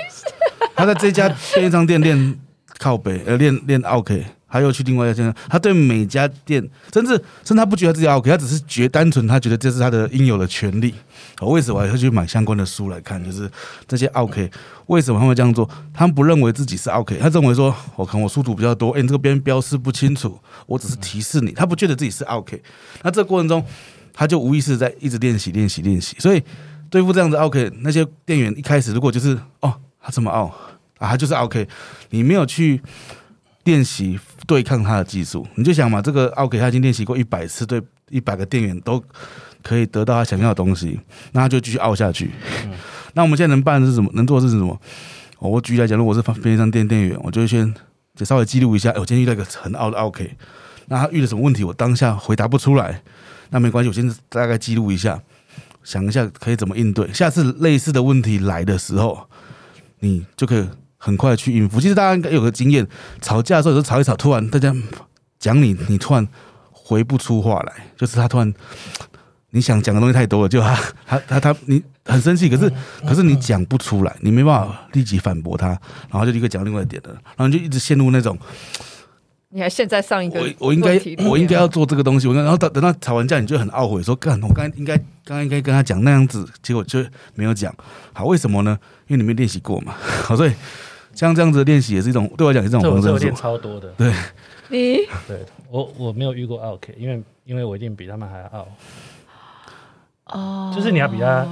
[0.74, 2.38] 他在这家便利商店练
[2.78, 5.34] 靠北，呃，练练奥 K，他又去另外一家店。
[5.48, 7.12] 他对每家店，甚至
[7.44, 10.94] 甚至他不觉得自己 OK，他只是觉单纯他觉得这是他的应有的权利。
[11.40, 13.22] 我为什么还要去买相关的书来看？
[13.24, 13.50] 就是
[13.86, 14.50] 这些 OK，
[14.86, 15.68] 为什么他会这样做？
[15.92, 21.52] 他们不认为自己是 OK，他认为说，我看我书读比较多，哎，你这个边标示不清楚，我只是提示你。
[21.52, 22.62] 他不觉得自己是 OK，。
[23.02, 23.64] 那这个过程中，
[24.12, 26.42] 他就无意识在一直练习练习练习，所以。
[26.90, 30.46] 对付这样子 OK，那些店员一开始如果就是哦，他这么傲
[30.96, 31.68] 啊，他就是 OK，
[32.08, 32.80] 你没有去
[33.68, 39.02] 练习对抗他的技术，你就想嘛，这个奥给他已经练习过一百次，对一百个店员都
[39.62, 40.98] 可以得到他想要的东西，
[41.32, 42.30] 那他就继续傲下去。
[42.64, 42.72] 嗯、
[43.12, 44.10] 那我们现在能办的是什么？
[44.14, 44.80] 能做的是什么？
[45.38, 47.72] 我举例来讲，如果是便利商店店员，我就先
[48.16, 50.36] 就稍微记录一下，我今天遇到一个很傲的奥 K，
[50.86, 53.02] 那他遇到什么问题，我当下回答不出来，
[53.50, 55.20] 那没关系，我先大概记录一下。
[55.84, 59.26] 想一下可以怎么应对，下次类似的问题来的时候，
[60.00, 60.68] 你就可以
[60.98, 61.80] 很快去应付。
[61.80, 62.86] 其实大家应该有个经验，
[63.22, 64.74] 吵架的时候有时候吵一吵，突然大家
[65.38, 66.28] 讲你，你突然
[66.70, 68.52] 回不出话来，就是他突然
[69.50, 72.70] 你想讲的东西太多了，就他 他他他你很生气，可是
[73.06, 75.68] 可是你讲不出来，你没办法立即反驳他，
[76.10, 78.38] 然后就立刻讲另外一点的，然后你就一直陷入那种。
[79.50, 80.38] 你还现在上一个？
[80.40, 82.28] 我我应该我应该要做这个东西。
[82.28, 87.02] 我然后等等到吵完架，你就很懊悔，说干，我刚应该刚刚应该跟他讲那样子，结果就
[87.34, 87.74] 没有讲。
[88.12, 88.78] 好，为什么呢？
[89.06, 89.94] 因为你没练习过嘛。
[90.22, 90.52] 好， 所以
[91.18, 93.10] 像这样子的练习也是一种对我来讲也是一种方式。
[93.10, 93.88] 我练超多的。
[93.98, 94.12] 对，
[94.70, 98.68] 你对我我没有遇过 OK，因为因为我一定比他们还要傲。
[100.26, 101.42] 哦，就是你要比他，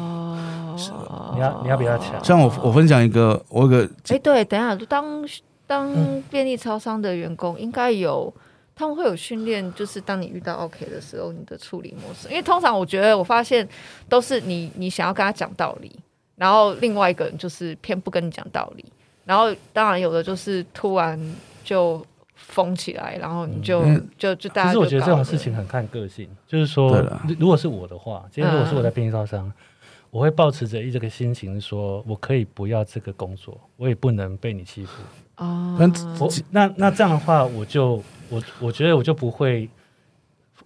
[1.35, 2.23] 你要你要比他强。
[2.25, 5.27] 像我我分享一个，我有个哎、欸、对，等一下当。
[5.69, 5.93] 当
[6.31, 8.33] 便利超商的员工应该有，
[8.73, 12.29] 他们会有训练，就是当你遇到 OK 的时候，你的处理模式。
[12.29, 13.69] 因为通常我觉得我发现
[14.09, 15.91] 都是你，你想要跟他讲道理，
[16.37, 18.85] 然后另外一个人就是偏不跟你讲道理，
[19.27, 21.21] 然后当然有的就是突然
[21.63, 22.03] 就
[22.35, 24.69] 疯起来，然后你就、嗯、就就大家。
[24.69, 27.05] 其实我觉得这种事情很看个性，就是说，
[27.39, 29.53] 如果是我的话，今天如果是我在便利超商。
[30.09, 35.03] 我会抱持着一这个心情，说我可以不要这个工作，我也不能被你欺负。
[35.37, 35.77] 哦，
[36.19, 39.69] 我那那这样的话，我就我我觉得我就不会，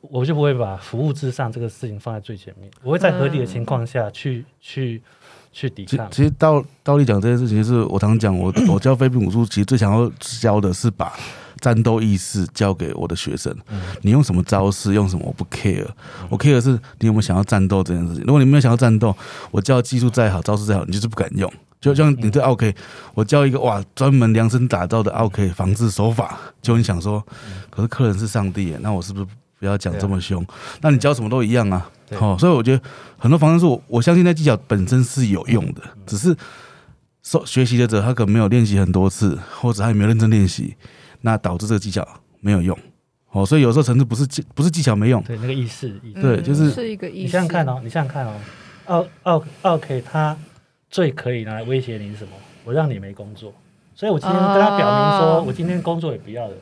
[0.03, 2.70] 我就不会把服务至上这个事情放在最前面。
[2.85, 5.03] 我会在合理的情况下去、嗯、去
[5.52, 6.08] 去抵抗。
[6.10, 11.12] 其实道道理讲这件事情，是我常讲，我 我教菲律宾武术，其实最想要教的是把
[11.60, 13.54] 战斗意识教给我的学生。
[13.68, 15.86] 嗯、你用什么招式，用什么我不 care，
[16.28, 18.24] 我 care 的是你有没有想要战斗这件事情。
[18.24, 19.14] 如果你没有想要战斗，
[19.50, 21.52] 我教技术再好，招式再好，你就是不敢用。
[21.80, 22.74] 就像你这奥 K，
[23.14, 27.24] 我教一个哇，专门量身打造的奥 K 防治手法，就你想说，
[27.70, 29.26] 可是客人是上帝，那我是不是
[29.61, 30.44] 不要讲这么凶？
[30.81, 31.88] 那你教什么都一样啊。
[32.18, 32.83] 好，所以我觉得
[33.16, 36.37] 很多防身术，我相信那技巧本身是有用的，只是
[37.23, 40.75] 受学习的者他可能没有练习很多次，或者他也没有认真练习，
[41.20, 42.05] 那导致这个技巧
[42.40, 42.77] 没有用。
[43.31, 47.23] 哦，所以有时候层次不是技不是技巧没用，对那个意识，对，就是是一个意识。
[47.23, 48.35] 你想想看哦，你想想看哦，
[48.87, 50.37] 奥奥奥 K 他。
[50.90, 52.31] 最可以拿来威胁你是什么？
[52.64, 53.55] 我让你没工作，
[53.94, 56.55] 所以我今天跟他表明说，我今天工作也不要了。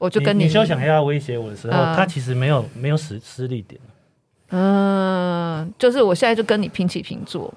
[0.00, 3.78] 我就跟你，你休想要威胁我的时候，他其实没有没有实施力点。
[4.48, 7.52] 嗯，就是我现在就跟你平起平坐。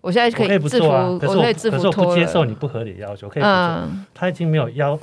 [0.00, 3.88] 我现在可以制服，可是我可是我不接受你不合理的要求，可以不做。
[4.14, 4.98] 他已经没有要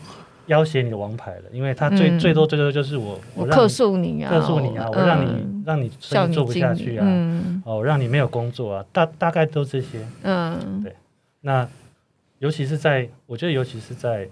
[0.48, 7.06] 要挟你的王牌了，因为他最最多最多就是我我客诉你啊，客诉你啊，我让你让你生意做不下去啊，
[7.65, 10.96] 哦，让你没有工作啊，大大概都这些，嗯，对。
[11.42, 11.68] 那
[12.39, 14.28] 尤其是在，我觉得尤其是在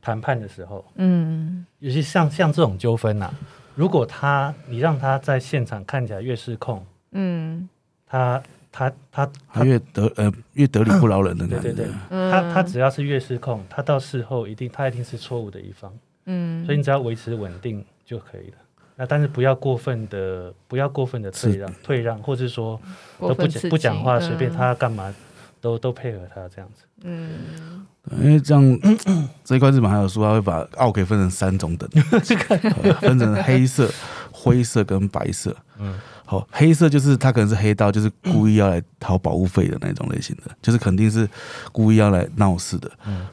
[0.00, 3.30] 谈判的时候，嗯，尤其像像这种纠纷呐，
[3.74, 7.68] 如果他你让他在现场看起来越失控，嗯，
[8.06, 8.42] 他。
[8.70, 15.90] 他他他越得呃越得理不饶人的感觉，对对对，他他只要是越失控，他到事后一定他一定是错误的一方，
[16.26, 18.56] 嗯，所以你只要维持稳定就可以了。
[18.94, 22.78] 那但是不要过分的不要过分的退让退让，或者说
[23.18, 25.12] 都不讲不讲话，随便他干嘛
[25.62, 27.86] 都都配合他这样子，嗯，
[28.20, 28.80] 因为这样
[29.44, 31.88] 这一块日本还有说他会把奥可以分成三种等，
[32.24, 32.58] 这个
[33.00, 33.90] 分成黑色、
[34.30, 35.94] 灰色跟白色，嗯。
[36.30, 41.26] 好，黑色就是他可能是黑道，就是故意要来讨保护费的那种类型的，就是肯定是
[41.72, 42.90] 故意要来闹事的。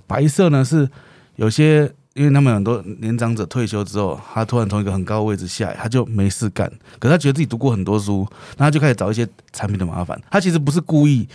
[0.07, 0.89] 白色呢是
[1.35, 10.17] 有些，因为他们很多年长者退休之后，他突然从一个很高的位置下来，他就没事干，可是他觉得自己读过很多书，那他就开始找一些产品的麻烦。
[10.31, 11.27] 他其实不是故意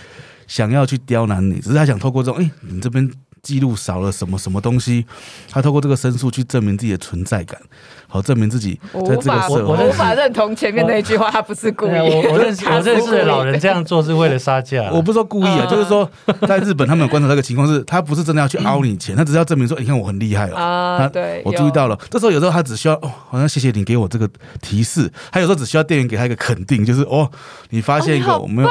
[0.46, 3.06] 想要去刁难你，只是他想透过这种，哎，你这边。
[3.42, 5.04] 记录少了什么什么东西，
[5.50, 7.58] 他透过这个申诉去证明自己的存在感，
[8.06, 9.62] 好证明自己在这个社会。
[9.62, 11.90] 我无法认同前面那一句话，他不是故意。
[11.90, 14.90] 我我认识 我认识的老人这样做是为了杀价。
[14.92, 16.08] 我不是说故意啊，就是说
[16.46, 21.08] 在日本他们有观察这个情况是，他不是真的要去凹你钱，他只是要证明说，你看我很厉害了啊。
[21.08, 21.98] 对，我注意到了。
[22.10, 24.28] 这时候有时候他只需要哦，好像谢谢你给我这个
[24.60, 25.10] 提示。
[25.32, 27.30] 他有时候只需要店员给他一个肯定，就是哦，
[27.70, 28.68] 你发现一个我没有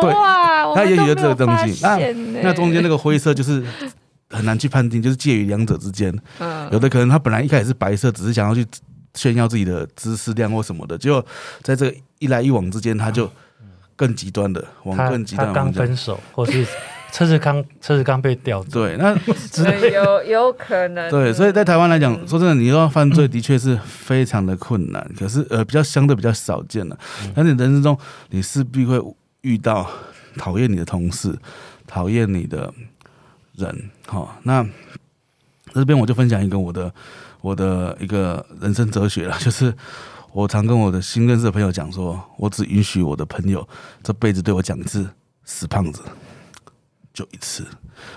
[0.00, 0.12] 对，
[0.74, 1.78] 他也许这个东西。
[1.82, 1.98] 那
[2.42, 3.64] 那中间那个灰色就是。
[4.32, 6.12] 很难去判定，就是介于两者之间。
[6.38, 8.66] 嗯，有的可能他本来一开始是白色，只是想要去
[9.14, 11.24] 炫耀自己的知识量或什么的，结果
[11.62, 13.30] 在这个一来一往之间，他就
[13.94, 15.48] 更极端的往更极端。
[15.48, 16.66] 他刚分手，或是
[17.12, 18.64] 车子刚车子刚被吊。
[18.64, 19.14] 对，那
[19.90, 21.10] 有有可能。
[21.10, 26.98] 对，所以在台湾来讲，说真的，你要犯罪的确是非常的困难，可是呃，比较相对比较少见了。
[27.34, 27.98] 但是人生中，
[28.30, 28.98] 你势必会
[29.42, 29.86] 遇到
[30.38, 31.38] 讨厌你的同事，
[31.86, 32.72] 讨厌你的。
[33.54, 34.62] 人好，那
[35.72, 36.92] 这边我就分享一个我的
[37.40, 39.74] 我的一个人生哲学了， 就是
[40.32, 43.66] 我常跟我的新认识的朋友讲说，我只允许我的朋友
[44.02, 45.08] 这辈子对我讲一次
[45.46, 46.02] “死胖子”，
[47.14, 47.66] 就一次。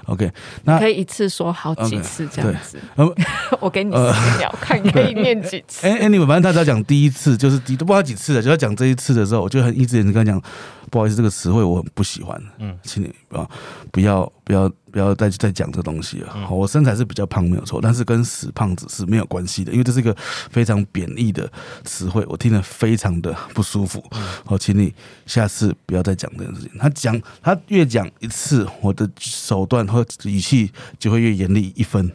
[0.08, 0.30] OK，
[0.66, 2.78] 那可以一次说好几次这样子。
[2.98, 3.26] Okay,
[3.62, 3.98] 我给你十
[4.38, 5.88] 秒，看你可以念几次。
[5.88, 10.42] 哎哎，你们反正他只要讲第一次，就是第都不知道几次了，就要讲这一次的时候，我就很一直跟他讲，
[10.90, 12.42] 不好意思，这个词汇我很不喜欢。
[12.60, 13.48] 嗯，请你啊，
[13.92, 14.72] 不要不要。
[14.96, 16.32] 不要再再讲这东西了。
[16.38, 20.16] 嗯、我身材是比较胖没有错，但是跟死胖子是没有关系的，因为这是一个
[20.50, 21.52] 非常贬义的
[21.84, 24.02] 词汇，我听了非常的不舒服。
[24.46, 24.94] 好、嗯，请你
[25.26, 26.72] 下次不要再讲这件事情。
[26.80, 32.10] 他讲，他越讲一次，我的手段和语气就会越严厉一分。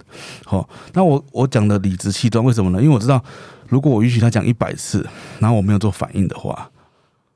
[0.47, 2.81] 好，那我我讲的理直气壮，为什么呢？
[2.81, 3.23] 因为我知道，
[3.69, 5.07] 如果我允许他讲一百次，
[5.39, 6.71] 然后我没有做反应的话，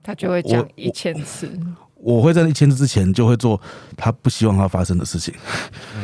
[0.04, 1.50] 他就会讲一千次。
[1.96, 3.58] 我会在一千次之前就会做
[3.96, 5.32] 他不希望他发生的事情。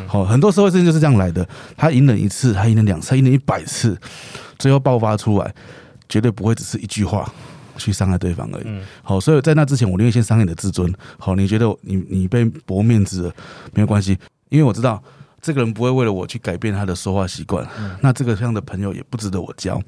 [0.07, 1.47] 好，很多社会事情就是这样来的。
[1.77, 3.95] 他隐忍一次，他隐忍两次，他隐忍一百次，
[4.59, 5.55] 最后爆发出来，
[6.09, 7.31] 绝对不会只是一句话
[7.77, 8.81] 去伤害对方而已。
[9.03, 10.91] 好，所以在那之前，我宁愿先伤害你的自尊。
[11.19, 13.35] 好，你觉得你你被驳面子了，
[13.75, 15.03] 没有关系，因为我知道
[15.43, 17.67] 这个人不会为了我去改变他的说话习惯。
[18.01, 19.79] 那这个这样的朋友也不值得我交。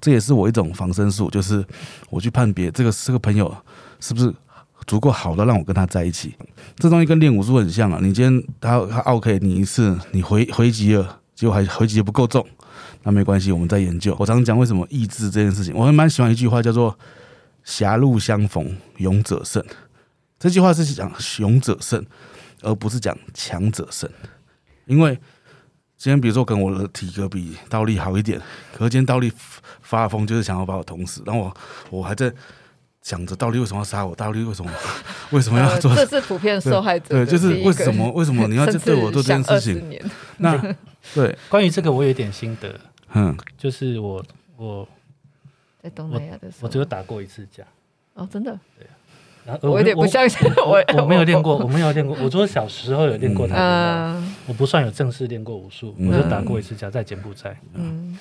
[0.00, 1.64] 这也是我一种防身术，就是
[2.10, 3.56] 我去判别这个这个朋友
[4.00, 4.34] 是不是。
[4.86, 6.32] 足够好的让我跟他在一起。
[6.76, 12.46] 这东西跟练武术很像啊，你今天他他 OK 你一次，你回回击了，结果还回击的不够重，
[13.02, 14.14] 那没关系，我们再研究。
[14.20, 16.96] 我常常讲为什么意志这件事情，我还蛮喜欢一句话叫做
[17.64, 19.60] “狭路相逢勇者胜”。
[20.38, 22.06] 这句话是讲勇者胜，
[22.62, 24.08] 而不是讲强者胜。
[24.84, 25.18] 因为
[25.96, 28.40] 今天比如说跟我的体格比倒立好一点，
[28.72, 29.32] 可是今天倒立
[29.86, 31.56] 发疯就是想要把我捅死，然后我
[31.98, 32.32] 我还在。
[33.02, 34.16] 想着到底为什么要杀我？
[34.16, 34.70] 到底为什么
[35.30, 35.92] 为什么要做？
[35.92, 37.10] 呃、这是普遍受害者。
[37.10, 40.00] 对，就是为什么为什么 你要对我做这件事情？
[40.38, 40.60] 那
[41.14, 42.74] 对，关于这个我有点心得。
[43.14, 44.20] 嗯，就是我
[44.56, 44.88] 我
[45.80, 47.62] 在东南亚的时候，我只有打过一次架。
[48.14, 48.58] 哦，真的？
[48.76, 48.84] 对。
[49.44, 52.16] 然后我有点不相信，我我，我没有练过，我没有练过。
[52.20, 57.56] 我说小时候有练过跆拳道，我不算有正式练过武术，我就打过一次架，在柬埔寨。
[57.74, 58.18] 嗯。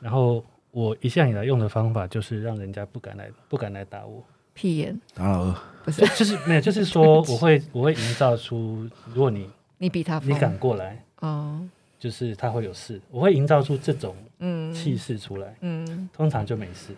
[0.00, 0.42] 然后。
[0.74, 4.22] 我一向以来用的方法就是让人家不敢来，不敢来打我。
[4.54, 5.54] 屁眼打老二
[5.84, 9.48] 不是，就是没有，就是说 我会我会营造出，如果你
[9.78, 11.60] 你比他你敢过来哦，
[11.98, 13.00] 就是他会有事。
[13.10, 16.92] 我会营造出这种嗯气势出来，嗯，通常就没事。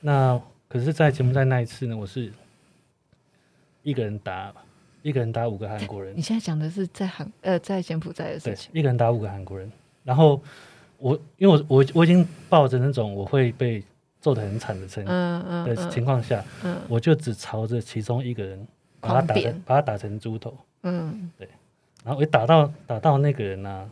[0.00, 0.38] 那
[0.68, 2.30] 可是，在节目在那一次呢，我是
[3.82, 4.52] 一个人打
[5.02, 6.14] 一个人打五个韩国人。
[6.16, 9.70] 你现在讲的是在韩呃在柬埔寨的事情，一个人打五个韩国人，
[10.04, 10.40] 然后。
[10.98, 13.82] 我因为我我我已经抱着那种我会被
[14.20, 15.04] 揍得很惨的程
[15.64, 16.74] 的情况下，嗯。
[16.74, 18.66] 嗯、我就只朝着其中一个人
[19.00, 21.48] 把他打成把他打成猪头，嗯，对，
[22.04, 23.88] 然后我一打到打到那个人呢、啊，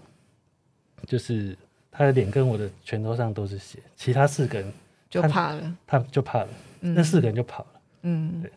[1.06, 1.56] 就是
[1.90, 4.72] 他的脸跟我的拳头上都是血，其他四个人
[5.08, 6.48] 就怕了，他就怕了，
[6.80, 8.50] 嗯、那四个人就跑了，嗯，对，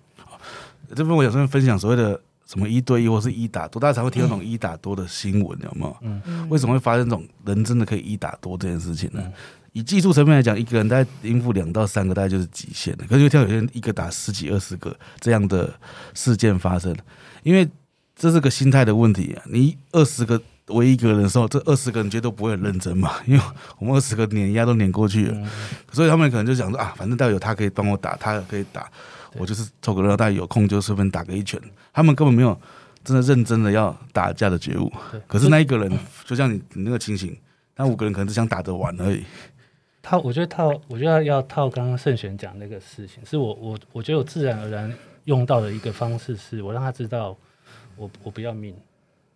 [0.96, 2.20] 这边我有时候分享所谓的。
[2.50, 5.98] 什么一对一或是一打多，大家才会听到那种一打多的新闻，有没有？
[6.02, 9.22] 嗯，为什么会发生这种人真的可以一打多这件事情呢？
[9.24, 9.34] 嗯、
[9.74, 13.06] 以技术层面来讲，一个人大概应付两到三个，大概就是极限的。
[13.06, 15.72] 可是，听到有些人一个打十几、二十个这样的
[16.16, 16.96] 事件发生，
[17.44, 17.70] 因为
[18.16, 19.44] 这是个心态的问题啊。
[19.46, 23.44] 你二十个为一个人的时候，这二十个人绝对不会很认真嘛，因为
[23.78, 25.48] 我们二十个碾压都碾过去了，嗯、
[25.92, 28.90] 所以他们可能就想说啊，反正倒有他可以帮我打，他可以打。
[29.38, 31.60] 我就是凑个热闹，大家有空就顺便打个一拳。
[31.94, 32.60] 他们根本没有
[33.04, 34.92] 真的认真的要打架的觉悟。
[35.28, 35.92] 可是那一个人，
[36.26, 37.38] 就像你你那个情形，
[37.76, 39.24] 那五个人可能只想打着玩而已。
[40.02, 44.92] 他，我觉得套，我觉得要套刚刚胜选讲那个事情，是我我我觉得我自然而然
[45.26, 47.36] 用到的一个方式，是我让他知道
[47.96, 48.74] 我我不要命，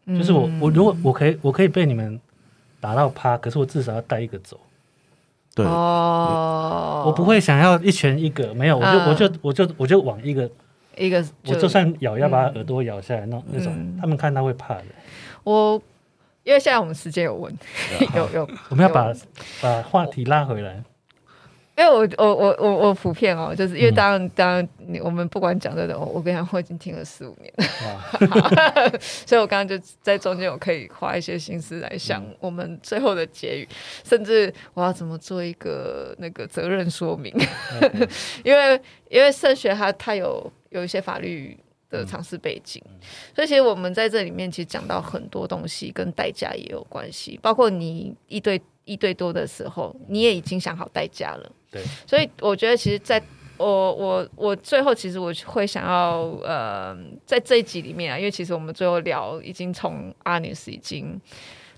[0.07, 2.19] 就是我我如果我可以我可以被你们
[2.79, 4.59] 打到趴，可是我至少要带一个走。
[5.55, 5.65] 对。
[5.65, 10.49] 哦，我不会想要一拳一个，没有，我就我就我就我就往一个
[10.97, 14.83] 一个，我就算咬要把耳朵咬下来，那那种他们看他会怕的。
[15.43, 15.81] 我
[16.43, 19.13] 因为现在我们时间有问 题，有有，我们要把
[19.61, 20.83] 把话题拉回来。
[21.75, 28.91] 因为我我我我我普遍哦，就是因为当然当然你我们不管讲这种，我跟你讲我已经听了四五年，哇。
[29.01, 37.33] 所以我刚刚就在中间我可以花一些心思来想我们最后的结语，嗯、甚至我要怎么做一个那个责任说明，
[37.81, 38.07] 嗯、
[38.45, 41.57] 因为因为圣学它它有有一些法律
[41.89, 42.99] 的尝试背景，嗯、
[43.35, 51.51] 所以其实我们在这里面其实讲到很多东西跟代价也有关系，包括你一对一对多的时候，你也已经想好代价了。
[51.71, 53.21] 对，所以我觉得，其实在
[53.57, 61.19] 我我我最后，其实我会想要呃，在这一集里面啊，因为其实我们最后聊已经从阿尼斯已经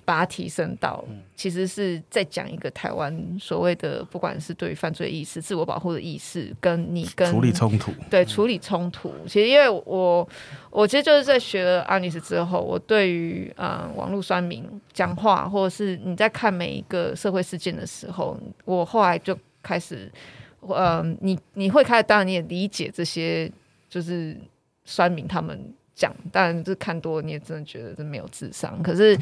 [0.06, 1.03] 把它提升到，
[1.36, 9.12] 其实是在讲一个台湾所谓的不管是对于犯罪意识、自我保护的意识，跟你跟处理冲突，对处理冲突。
[9.28, 10.28] 其实因为我
[10.70, 19.38] 我其实就是在学了阿尼斯之后，我对于啊、呃、网络酸民讲话，或者是你在看每一个社会事件的时候，我后来就。
[19.68, 20.12] 开始，
[20.60, 23.51] 呃，你你会开始，当然你也理解这些，
[23.89, 24.38] 就是
[24.84, 28.84] 酸民他们讲，但是看多，你也真的觉得这没有智商。
[28.84, 29.18] 可是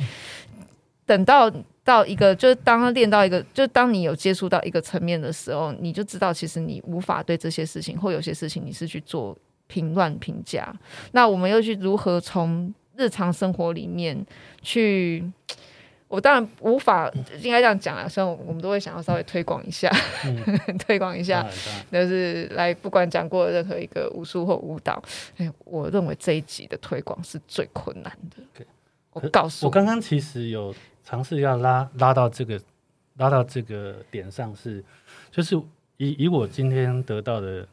[1.05, 1.49] 等到
[1.83, 10.73] 到一个，就是当他练到一个，就当你有接触到一个层面的时候，你就知道，其实你无法对这些事情或有些事情，你是去做评论评价。
[11.11, 14.25] 那我们又去如何从日常生活里面
[14.61, 15.31] 去？
[16.13, 17.11] 我当然无法
[17.41, 19.89] 应该这样讲啊，所以我们都会想要稍微推广一下，
[20.23, 21.43] 嗯、 推广一下，
[21.91, 25.01] 就是来不管讲过任何一个武术或舞蹈，
[25.37, 28.63] 哎，我认为这一集的推广是最困难的。
[29.13, 30.71] 我告诉你，我刚刚其实有
[31.03, 32.61] 尝试要拉拉到这个
[33.17, 34.83] 拉到这个点上是，是
[35.31, 35.55] 就是
[35.97, 37.67] 以以我今天得到的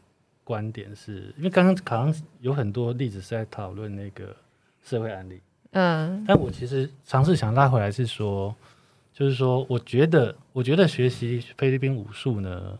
[0.44, 4.34] 观点是，是因为刚刚好像有很多例子是在讨论那个
[4.82, 5.42] 社会案例。
[5.72, 8.54] 嗯，但我其实尝试想拉回来是说，
[9.12, 12.78] 就是说，我觉得，我觉得学习菲律宾武术呢，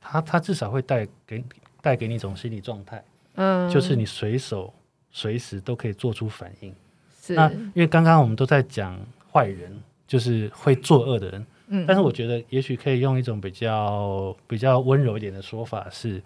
[0.00, 1.44] 它它至少会带给
[1.80, 4.72] 带给你一种心理状态，嗯，就是你随手
[5.10, 6.74] 随时都可以做出反应。
[7.20, 8.98] 是那因为刚刚我们都在讲
[9.32, 11.46] 坏人，就是会作恶的人。
[11.68, 16.20] 嗯，但是我觉得也许可以用一种比较比较温柔一点的说法是，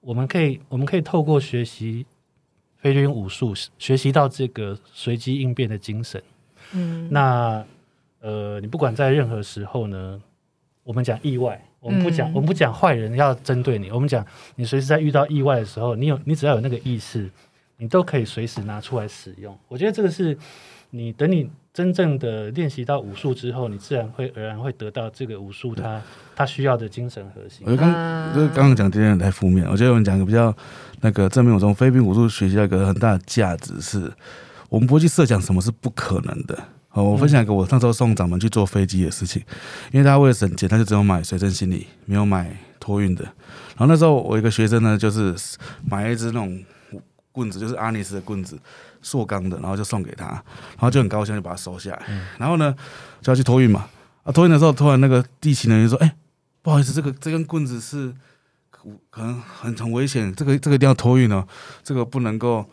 [0.00, 2.06] 我们可以我们可以透过学习
[2.82, 6.22] 菲律宾武术，学习到这个随机应变的精神。
[6.72, 7.64] 嗯，那
[8.20, 10.20] 呃，你不管在任何时候呢，
[10.82, 14.26] 我们讲意外，我们不讲、嗯、我们不讲坏人要针对你，我们讲
[14.56, 17.30] 你随时在遇到意外的时候，你有你只要有那个意识，
[17.76, 19.56] 你都可以随时拿出来使用。
[19.68, 20.36] 我觉得这个是
[20.90, 21.48] 你等你。
[21.72, 26.02] 真正的练习到武术之后，你自然会而然会得到这个武术它
[26.36, 27.66] 它需要的精神核心。
[27.66, 30.54] 我刚就是刚刚讲这点太负面，我觉得我们讲个比较
[31.00, 31.54] 那个正面。
[31.54, 34.12] 我从菲律宾武术学习到一个很大的价值是，
[34.68, 36.62] 我们不会去设想什么是不可能的。
[36.88, 39.42] 好，我分享一个我那时候送掌门去坐飞机的事情，
[39.92, 43.24] 因为他为了省钱，他就只有买随身行李，没有买托运的。
[43.24, 45.34] 然后那时候我一个学生呢，就是
[45.88, 46.62] 买了一支那种
[47.32, 48.58] 棍子，就是阿尼斯的棍子。
[49.02, 52.02] 塑钢的，然后就送给他，然后就很高兴，就把它收下来。
[52.08, 52.74] 嗯、然后呢，
[53.20, 53.86] 就要去托运嘛。
[54.22, 56.14] 啊，托运的时候，突然那个地勤人员说：“哎、欸，
[56.62, 58.14] 不好意思，这个这根棍子是
[59.10, 61.44] 可能很很危险，这个这个一定要托运哦，
[61.82, 62.64] 这个不能够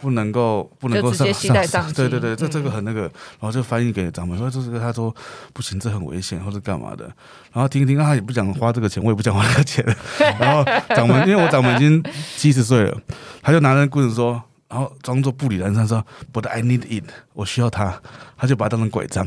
[0.00, 1.92] 不能够不能够上上，上。
[1.92, 3.02] 对对对，这这个很那个。
[3.02, 5.14] 然后就翻译给掌门说：这个他说
[5.52, 7.04] 不行，这很危险，或者干嘛的。
[7.52, 9.84] 然后听一听，他也不想花这个钱，我也不想花这个钱。
[10.40, 12.02] 然后掌门，因为我掌门已经
[12.36, 13.00] 七十岁了，
[13.42, 17.04] 他就拿着棍子说。”然后装作不理人声说：“But I need it，
[17.34, 18.00] 我需要它。”
[18.36, 19.26] 他就把它当成拐杖。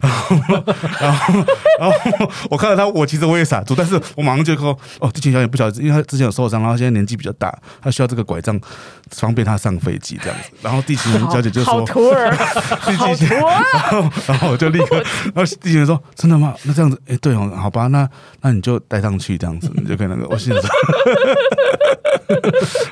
[0.00, 0.36] 然后，
[1.00, 1.44] 然后，
[1.78, 8.58] 然后我看到他，我其实我也傻住，但是我马上就说：“哦，地勤小姐不晓得，因为他之前有受伤，然后现在年纪比较大，他需要这个拐杖
[9.10, 12.34] 方便他上飞机这样子。”然后地勤小姐就说：“好徒儿，
[12.96, 14.96] 好徒儿。”然后我就立刻，
[15.34, 16.54] 然后地勤人说：“真的吗？
[16.64, 18.08] 那这样子，哎，对哦，好吧，那
[18.40, 20.70] 那你就带上去这样子，你就可以那个。”我心想说。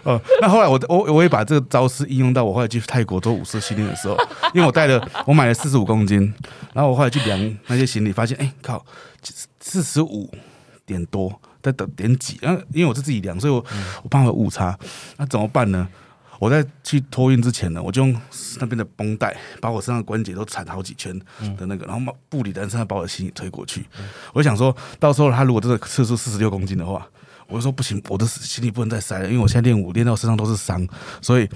[0.04, 4.16] 哦，那后来我我我也把这个招式应用到我后来去泰国做武术训练的时候，
[4.54, 6.32] 因为我带了我买了四十五公斤，
[6.74, 8.84] 然后我后来去量那些行李，发现哎靠，
[9.58, 10.30] 四十五
[10.84, 12.38] 点多，在等点几，
[12.72, 13.64] 因为我是自己量，所以我
[14.02, 14.78] 我怕有误差，
[15.16, 15.88] 那怎么办呢？
[16.38, 18.20] 我在去托运之前呢，我就用
[18.60, 21.18] 那边的绷带把我身上的关节都缠好几圈
[21.56, 23.86] 的那个，然后不理人声把我的行李推过去，
[24.34, 27.08] 我想说到时候他如果真的测出四十六公斤的话。
[27.48, 30.86] 我就说不行，我的行李不能再塞了，因为我现在练舞练到身上都是伤，
[31.20, 31.48] 所以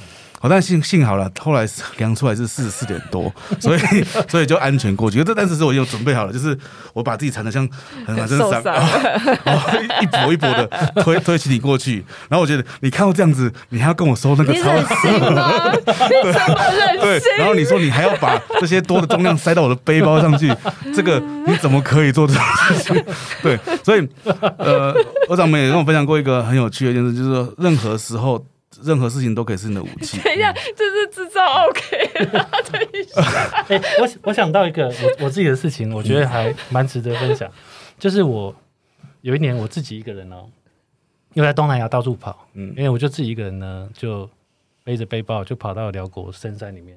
[0.42, 1.68] 好，但幸幸好了，后来
[1.98, 3.30] 量出来是四十四点多，
[3.60, 3.80] 所以
[4.26, 5.22] 所以就安全过去。
[5.22, 6.58] 这但是我有准备好了，就是
[6.94, 7.68] 我把自己缠的像
[8.06, 9.68] 很很伤，然后
[10.00, 10.66] 一跛一跛的
[11.02, 12.02] 推推起你过去。
[12.30, 14.72] 然后我觉得你看到这样子，你还要跟我收那个超？
[14.72, 15.72] 你忍心吗？
[15.74, 17.00] 你怎么忍心？
[17.02, 20.50] 对，然后你说你还要把这些多的重量塞到我的背包上去，
[20.94, 23.04] 这个你怎么可以做这种事情？
[23.42, 24.08] 对，所以
[24.56, 24.94] 呃，
[25.28, 28.44] 我掌门也跟我分享过一个很有趣的一件事，就是说任何时候。
[28.84, 30.16] 任何事情都可以是你的武器。
[30.22, 32.48] 等一下，这是制造 OK 了。
[32.70, 33.20] 等一下，
[33.68, 37.50] 哎，我我想到一个我我自己的事情，我觉得还蛮值得分享。
[37.98, 38.54] 就是我
[39.22, 40.46] 有一年我自己一个人哦，
[41.34, 44.30] 因为在东南亚到处跑，嗯，因为我就自己一个人呢，就
[44.84, 46.96] 背着背包就跑到辽国深山里面。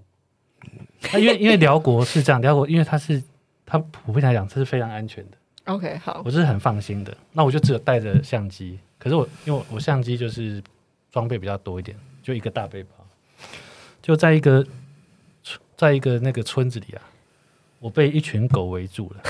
[1.12, 3.22] 那 因为因为辽国是这样，辽国因为它是
[3.66, 5.38] 它普遍来讲这是非常安全的。
[5.66, 7.16] OK，好，我是很放心的。
[7.32, 10.62] 那我就只有带着相机，可是我因为我相机就是。
[11.14, 12.90] 装备比较多一点，就一个大背包，
[14.02, 14.66] 就在一个
[15.78, 17.02] 在一个那个村子里啊，
[17.80, 19.22] 我被一群狗围住了。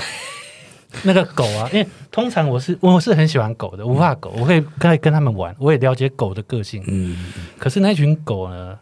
[1.02, 6.82] 那个狗啊，因为通常我是我是很喜欢狗的，我怕狗，我会跟跟他们玩，我也了解狗的个性。
[6.86, 8.78] 嗯，可是那群狗呢，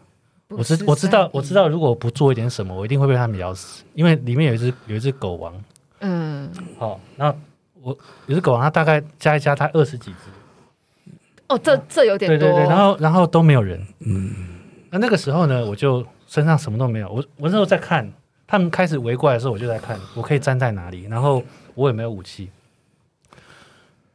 [0.46, 5.53] 我知我知道我知道，如果不做一点什么，我一定会被他们咬死，因为里面有一只有一只狗王。
[6.03, 7.34] 嗯，好，那
[7.80, 7.96] 我
[8.26, 11.14] 有只狗王，它大概加一加，它二十几只。
[11.48, 12.38] 哦，这这有点多。
[12.38, 13.80] 对对对，然后然后都没有人。
[14.00, 14.32] 嗯，
[14.90, 17.09] 那那个时候呢，我就身上什么都没有。
[17.09, 18.11] 我我那时候在看
[18.46, 21.42] 他们开始围过来的时候，我就在看我可以站在哪里，然后
[21.74, 22.50] 我也没有武器。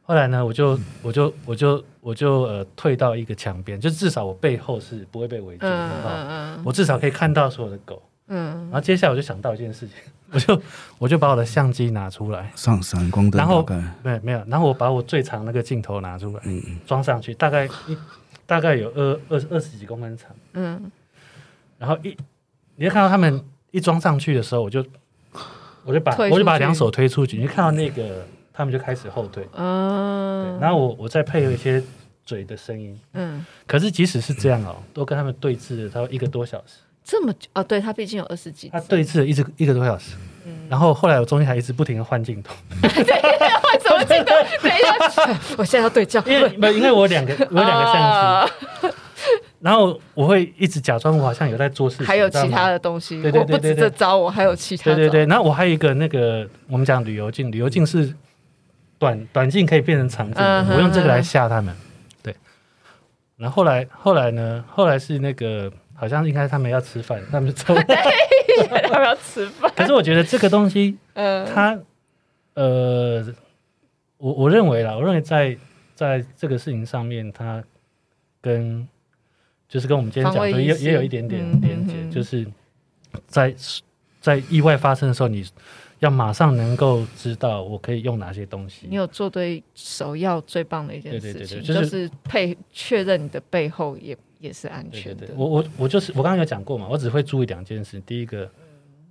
[0.02, 5.70] 后来呢，我就我就我就我就呃退到一个墙边，就至少我背后是不会被围住的。
[5.70, 6.62] 嗯嗯嗯。
[6.64, 8.02] 我至少可以看到所有的狗。
[8.28, 8.54] 嗯。
[8.70, 9.96] 然后接下来我就想到一件事情。
[10.30, 10.62] 我就
[10.98, 13.66] 我就把我的相机拿出来，上闪光灯，然后
[14.02, 17.96] 没有没有，然后我把我最长那个镜头拿出来，嗯嗯，装上去，大概一
[18.44, 20.92] 大概有二二二十几公分长，嗯，
[21.78, 22.14] 然后一
[22.76, 24.84] 你就看到他们一装上去的时候，我就
[25.82, 31.82] 我就把我就把两手推出去，你就看到那个他们就开始后退，嗯，然后我我再配合一些
[32.26, 36.80] 嘴的声音，嗯，可是即使是这样哦，都跟他们对峙了，差不多一个多小时。
[37.10, 37.62] 这么久啊？
[37.62, 38.68] 对，他毕竟有二十几。
[38.68, 42.54] 他对峙了一直一个多小时，嗯，然后后来我中间还一直不停的换镜头。
[42.82, 43.22] 对，
[43.62, 44.34] 换什么镜头？
[44.62, 46.22] 等一下， 我现在要对焦。
[46.26, 48.94] 因为没有，因为我两个 我有两个相机，
[49.60, 54.84] 然后我会一直假装我好像有在做事情，还有其他的东西，对对对对这招，我还有其他。
[54.84, 58.14] 对对对，然后我还有一个那个我们讲旅游镜，旅游镜是
[58.98, 60.44] 短短镜可以变成长镜，
[60.74, 61.74] 我用这个来吓他们。
[62.22, 62.36] 对，
[63.38, 64.62] 然后后来后来呢？
[64.68, 69.68] 后来是那个好像应该他们要吃饭，他们就 抽，他们要吃饭。
[69.74, 71.76] 可是我觉得这个东西，嗯，它
[72.54, 73.26] 呃，
[74.16, 75.58] 我我认为啦，我认为在
[75.96, 77.62] 在这个事情上面，它
[78.40, 78.86] 跟
[79.68, 82.46] 就是跟我们今天讲的也也有一点点连接，嗯，就是
[83.26, 83.52] 在
[84.20, 85.44] 在意外发生的时候，你
[85.98, 88.86] 要马上能够知道我可以用哪些东西。
[88.88, 95.26] 你有做对首要最棒的一件事情，就是配确认你的背后也也是安全的。
[95.26, 98.00] 对对对，我我我就是我刚刚有讲过嘛，我只会注意两件事。
[98.00, 98.50] 第一个，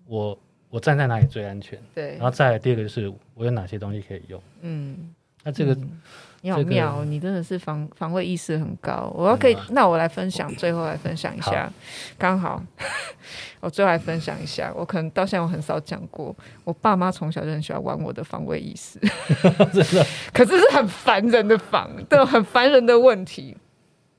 [0.06, 0.38] 我
[0.70, 1.80] 我站在哪里最安全？
[1.94, 2.12] 对。
[2.12, 4.42] 然后再来第二个就是我有哪些东西可以用？
[4.62, 5.14] 嗯。
[5.44, 5.74] 那这个。
[5.74, 6.02] 嗯
[6.42, 9.12] 你好妙，你真的是防防卫意识很高。
[9.16, 11.70] 我要可以，嗯啊、那我来分享，最后来分享一下。
[12.16, 12.64] 刚好，
[13.60, 14.72] 我最后来分享一下。
[14.76, 19.00] 我可能到现在我很少讲过，我爸妈从小就很喜欢玩我的防卫意识，
[19.74, 20.06] 真的。
[20.32, 23.58] 可是是很烦人的防，对，很烦人的问题。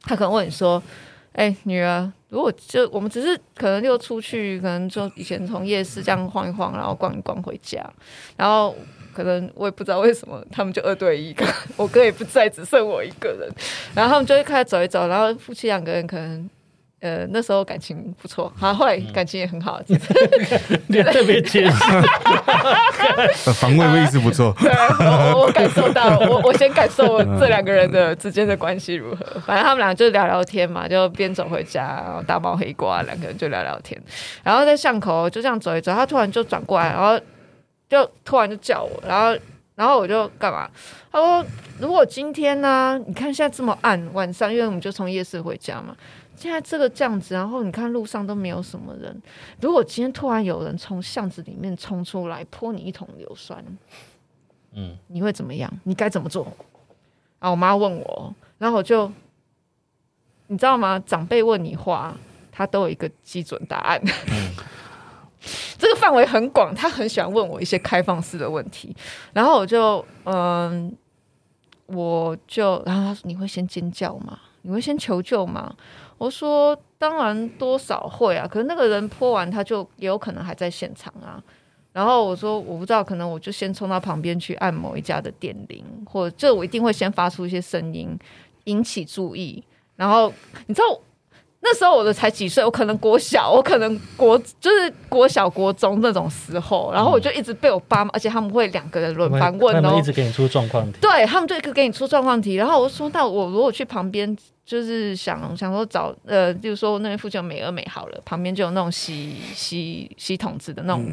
[0.09, 0.82] 他可能问你说
[1.34, 7.88] ：“哎、女儿，如果就我们只是可能就出去，可能就以前从夜市这样晃一晃，然后逛一逛回家，
[8.36, 8.74] 然后。”
[9.14, 11.44] 可能我也不知道为什么，他们就二对一个，
[11.76, 13.50] 我哥也不在，只剩我一个人。
[13.92, 16.48] 然后他们就会开始走一走，然后夫妻两个人可能，
[17.01, 19.80] 呃，那时候感情不错，好，后来感情也很好。
[19.88, 20.01] 嗯、
[20.88, 24.55] 你特别解释，防卫意识不错。
[24.61, 24.70] 对，
[25.01, 29.24] 我我感受到，我我先感受这两个人的之间的关系如何。
[29.46, 34.01] 反正他们俩就聊聊天嘛，就边走回家，然后大包黑瓜，两个人就聊聊天。
[34.42, 37.18] 然后在巷口就这样走一走，他突然就转过来，然后。
[37.90, 39.34] 就突然就叫我，然后，
[39.74, 40.68] 然后我就干嘛？
[41.11, 41.42] 他说
[41.80, 43.01] ：“如果今天呢、啊？
[43.07, 45.96] 你看现在这么暗，晚上，因为我们就从夜市回家嘛。
[46.39, 49.20] 现在这个这样子，然后你看路上都没有什么人。
[49.61, 53.64] 如果今天突然有人从巷子里面冲出来泼你一桶硫酸，
[54.72, 55.68] 嗯，你会怎么样？
[55.82, 56.45] 你该怎么做？”
[57.41, 59.11] 然后我妈问我，然后我就，
[60.47, 60.99] 你知道吗？
[61.01, 62.16] 长辈问你话，
[62.53, 64.01] 他都有一个基准答案。
[64.30, 64.55] 嗯
[65.78, 68.95] 这个范围很广，他很喜欢问我一些开放式的问题，
[69.32, 70.93] 然后我就嗯，
[71.86, 74.39] 我就然后他说，你会先尖叫吗？
[74.62, 75.72] 你会先求救吗？
[76.18, 81.42] 我说当然多少会啊，可是那个人泼完他就也有可能还在现场啊。
[81.92, 88.18] 然后我说我不知道，可能我就先冲到旁边去按某一家的电铃，或者这我一定会先发出一些声音
[88.64, 89.64] 引起注意。
[89.96, 90.32] 然后
[90.66, 91.00] 你知道。
[91.61, 111.04] 那时候我的才几岁，我可能国小，我可能国就是国小国中那种时候，然后我就一直被我爸妈，而且他们会两个人轮番问哦，他们一直给你出状况题，对他们就一个给你出状况题，然后我就说，那我如果去旁边，就是想想说找呃，就是说那边附近有美而美好了，旁边就有那种洗洗洗桶子的那种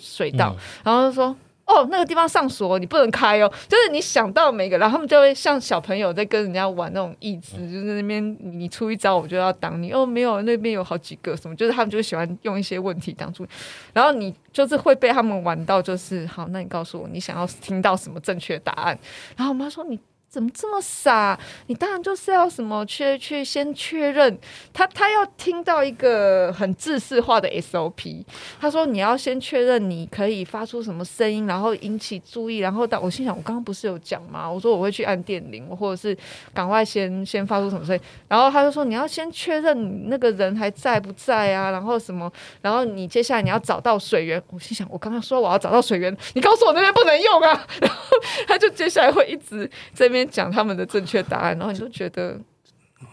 [0.00, 1.36] 水道，嗯、然后就说。
[1.70, 3.52] 哦，那个地方上锁，你不能开哦。
[3.68, 9.92] 就是你想到每个，然后他们就会像小朋友在跟人家玩那种益智，就是那边你出一招，我就要挡你。
[9.92, 13.46] 哦，没有，那边有好几个什么，就是他们就喜欢用一些问题挡住，
[13.92, 18.98] 然后你就是会被他们玩到，就是好，那你告诉我你想要听到什么正确答案。
[19.36, 19.98] 然后我妈说你。
[20.30, 21.36] 怎么这么傻？
[21.66, 24.38] 你当然就是要什么去去先确认
[24.72, 28.24] 他，他要听到一个很制式化的 SOP。
[28.60, 34.48] 他说你要先确认你可以发出什么声音，然后引起注意，然后到我心想，我刚刚不是有讲吗？
[34.48, 36.16] 我说我会去按电铃，或者是
[36.54, 38.00] 赶快先先发出什么声音。
[38.28, 41.72] 然后他就说你要先确认那个人还在不在啊？
[41.72, 42.30] 然后什么？
[42.62, 44.40] 然后你接下来你要找到水源。
[44.50, 47.66] 我心想，我刚刚说我要找到水源，你告诉我那边不能用啊？
[47.82, 48.16] 然后
[48.46, 50.19] 他就接下来会一直这边。
[50.26, 52.36] 讲他们的正确答案，然后你就觉得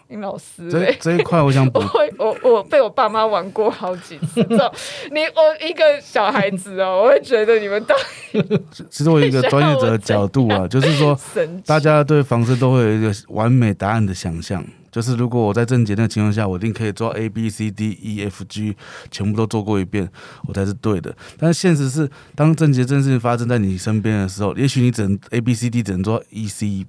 [0.09, 4.41] 林老师这这一块， 我想不会我我被我爸妈玩过好几次，
[5.11, 7.95] 你我一个小孩子哦，我会觉得你们到
[8.31, 8.61] 底。
[8.89, 11.17] 其实我有一个专业者的角度啊，就是说，
[11.65, 18.75] 大家对房子都会有一个完美答案的想象，就是如果我在正解那个情况下，我一定可以做 A B C D E F G，
[19.11, 20.09] 全部都做过一遍，
[20.47, 21.15] 我才是对的。
[21.37, 26.85] 但是现实是，当正解这件事情发生在你身边的时候，也许你只能 A B C D 只能做 E C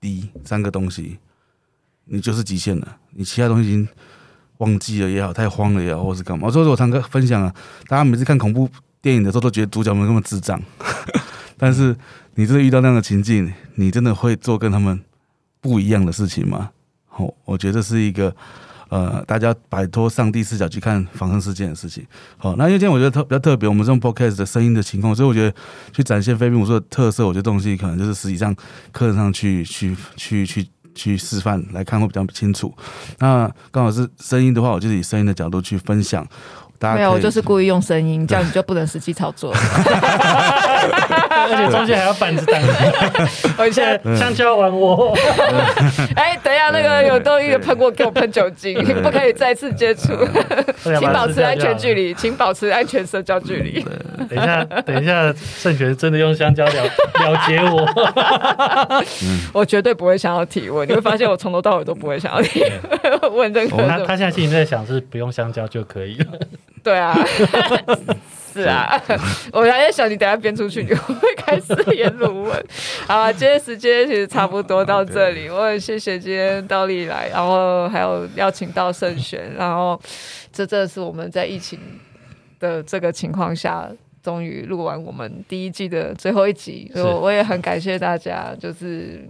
[0.00, 1.18] D 三个东西，
[2.04, 2.96] 你就是极限了。
[3.12, 3.88] 你其他东西已经
[4.58, 6.50] 忘记了也好，太慌了也好，或是干嘛？
[6.50, 7.54] 所以我常跟分享啊，
[7.86, 8.68] 大家每次看恐怖
[9.00, 10.60] 电影的时候，都觉得主角们那么智障，
[11.56, 11.96] 但是
[12.34, 15.00] 你真的遇到那样的情境，你真的会做跟他们
[15.60, 16.70] 不一样的事情吗？
[17.18, 18.32] 好，我觉得是一个。
[18.90, 22.02] 呃，大家摆脱上帝视角去看房生事件的事情。
[22.38, 25.54] 好，那因为今天我觉得特比较特别，我们这种 podcast 的声音的情况，所以我觉得
[25.92, 28.56] 去展现飞兵武术的特色，我觉得东西可能就是实际上
[28.90, 32.74] 课程上去去去去去示范来看会比较清楚。
[33.18, 36.26] 那刚好是声音的话，我就是以声音的角度去分享。
[36.80, 39.52] 没有，我就是故意用声音，这样你就不能实际操作。
[41.30, 42.60] 而且中间还要板子挡。
[43.58, 45.16] 我现在香蕉玩我。
[46.16, 50.12] 哎、欸，等一下，那个有东西喷过，给我喷酒精，不可以再次接触。
[50.98, 53.84] 请保持安全距离，请保持安全社交距离。
[54.28, 57.88] 等一下，等一下，圣权真的用香蕉了了结我。
[59.52, 62.62] 我绝对不会想要提问，你会发现我从头到尾都不会想要提
[63.32, 63.78] 问任何。
[63.86, 66.26] 他他现在心里在想是不用香蕉就可以了。
[66.82, 67.18] 对啊，
[68.62, 69.02] 是啊，
[69.52, 72.64] 我还在想你等下编出去，你会开始演鲁文？
[73.06, 80.00] 好，今天时间其实差不多到这里， 我很谢谢今天到丽来，然后还有邀请到圣璇，然后
[80.52, 81.78] 这这是我们在疫情
[82.58, 83.88] 的这个情况下，
[84.22, 89.26] 终于录完我们第一季的最后一集，所以我也很感谢大家，就是。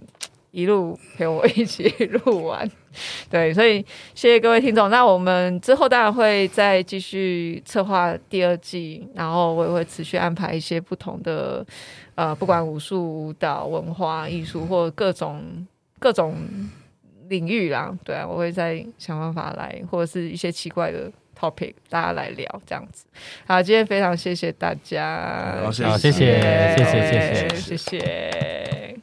[0.51, 2.69] 一路陪我一起录完，
[3.31, 3.85] 对所以
[4.15, 4.91] 谢谢各位听众。
[4.91, 11.65] 那我们之后当然会再继续策划第二季然后我也会持续安排一些不同的
[12.15, 15.67] 呃不管武术舞蹈文化艺术或各种
[15.99, 16.37] 各种
[17.29, 23.05] 领域啦对啊我会再想办法来或者是一些奇怪的 topic 大家来聊这样子。
[23.47, 28.99] 好今天非常谢谢大家好谢谢谢谢。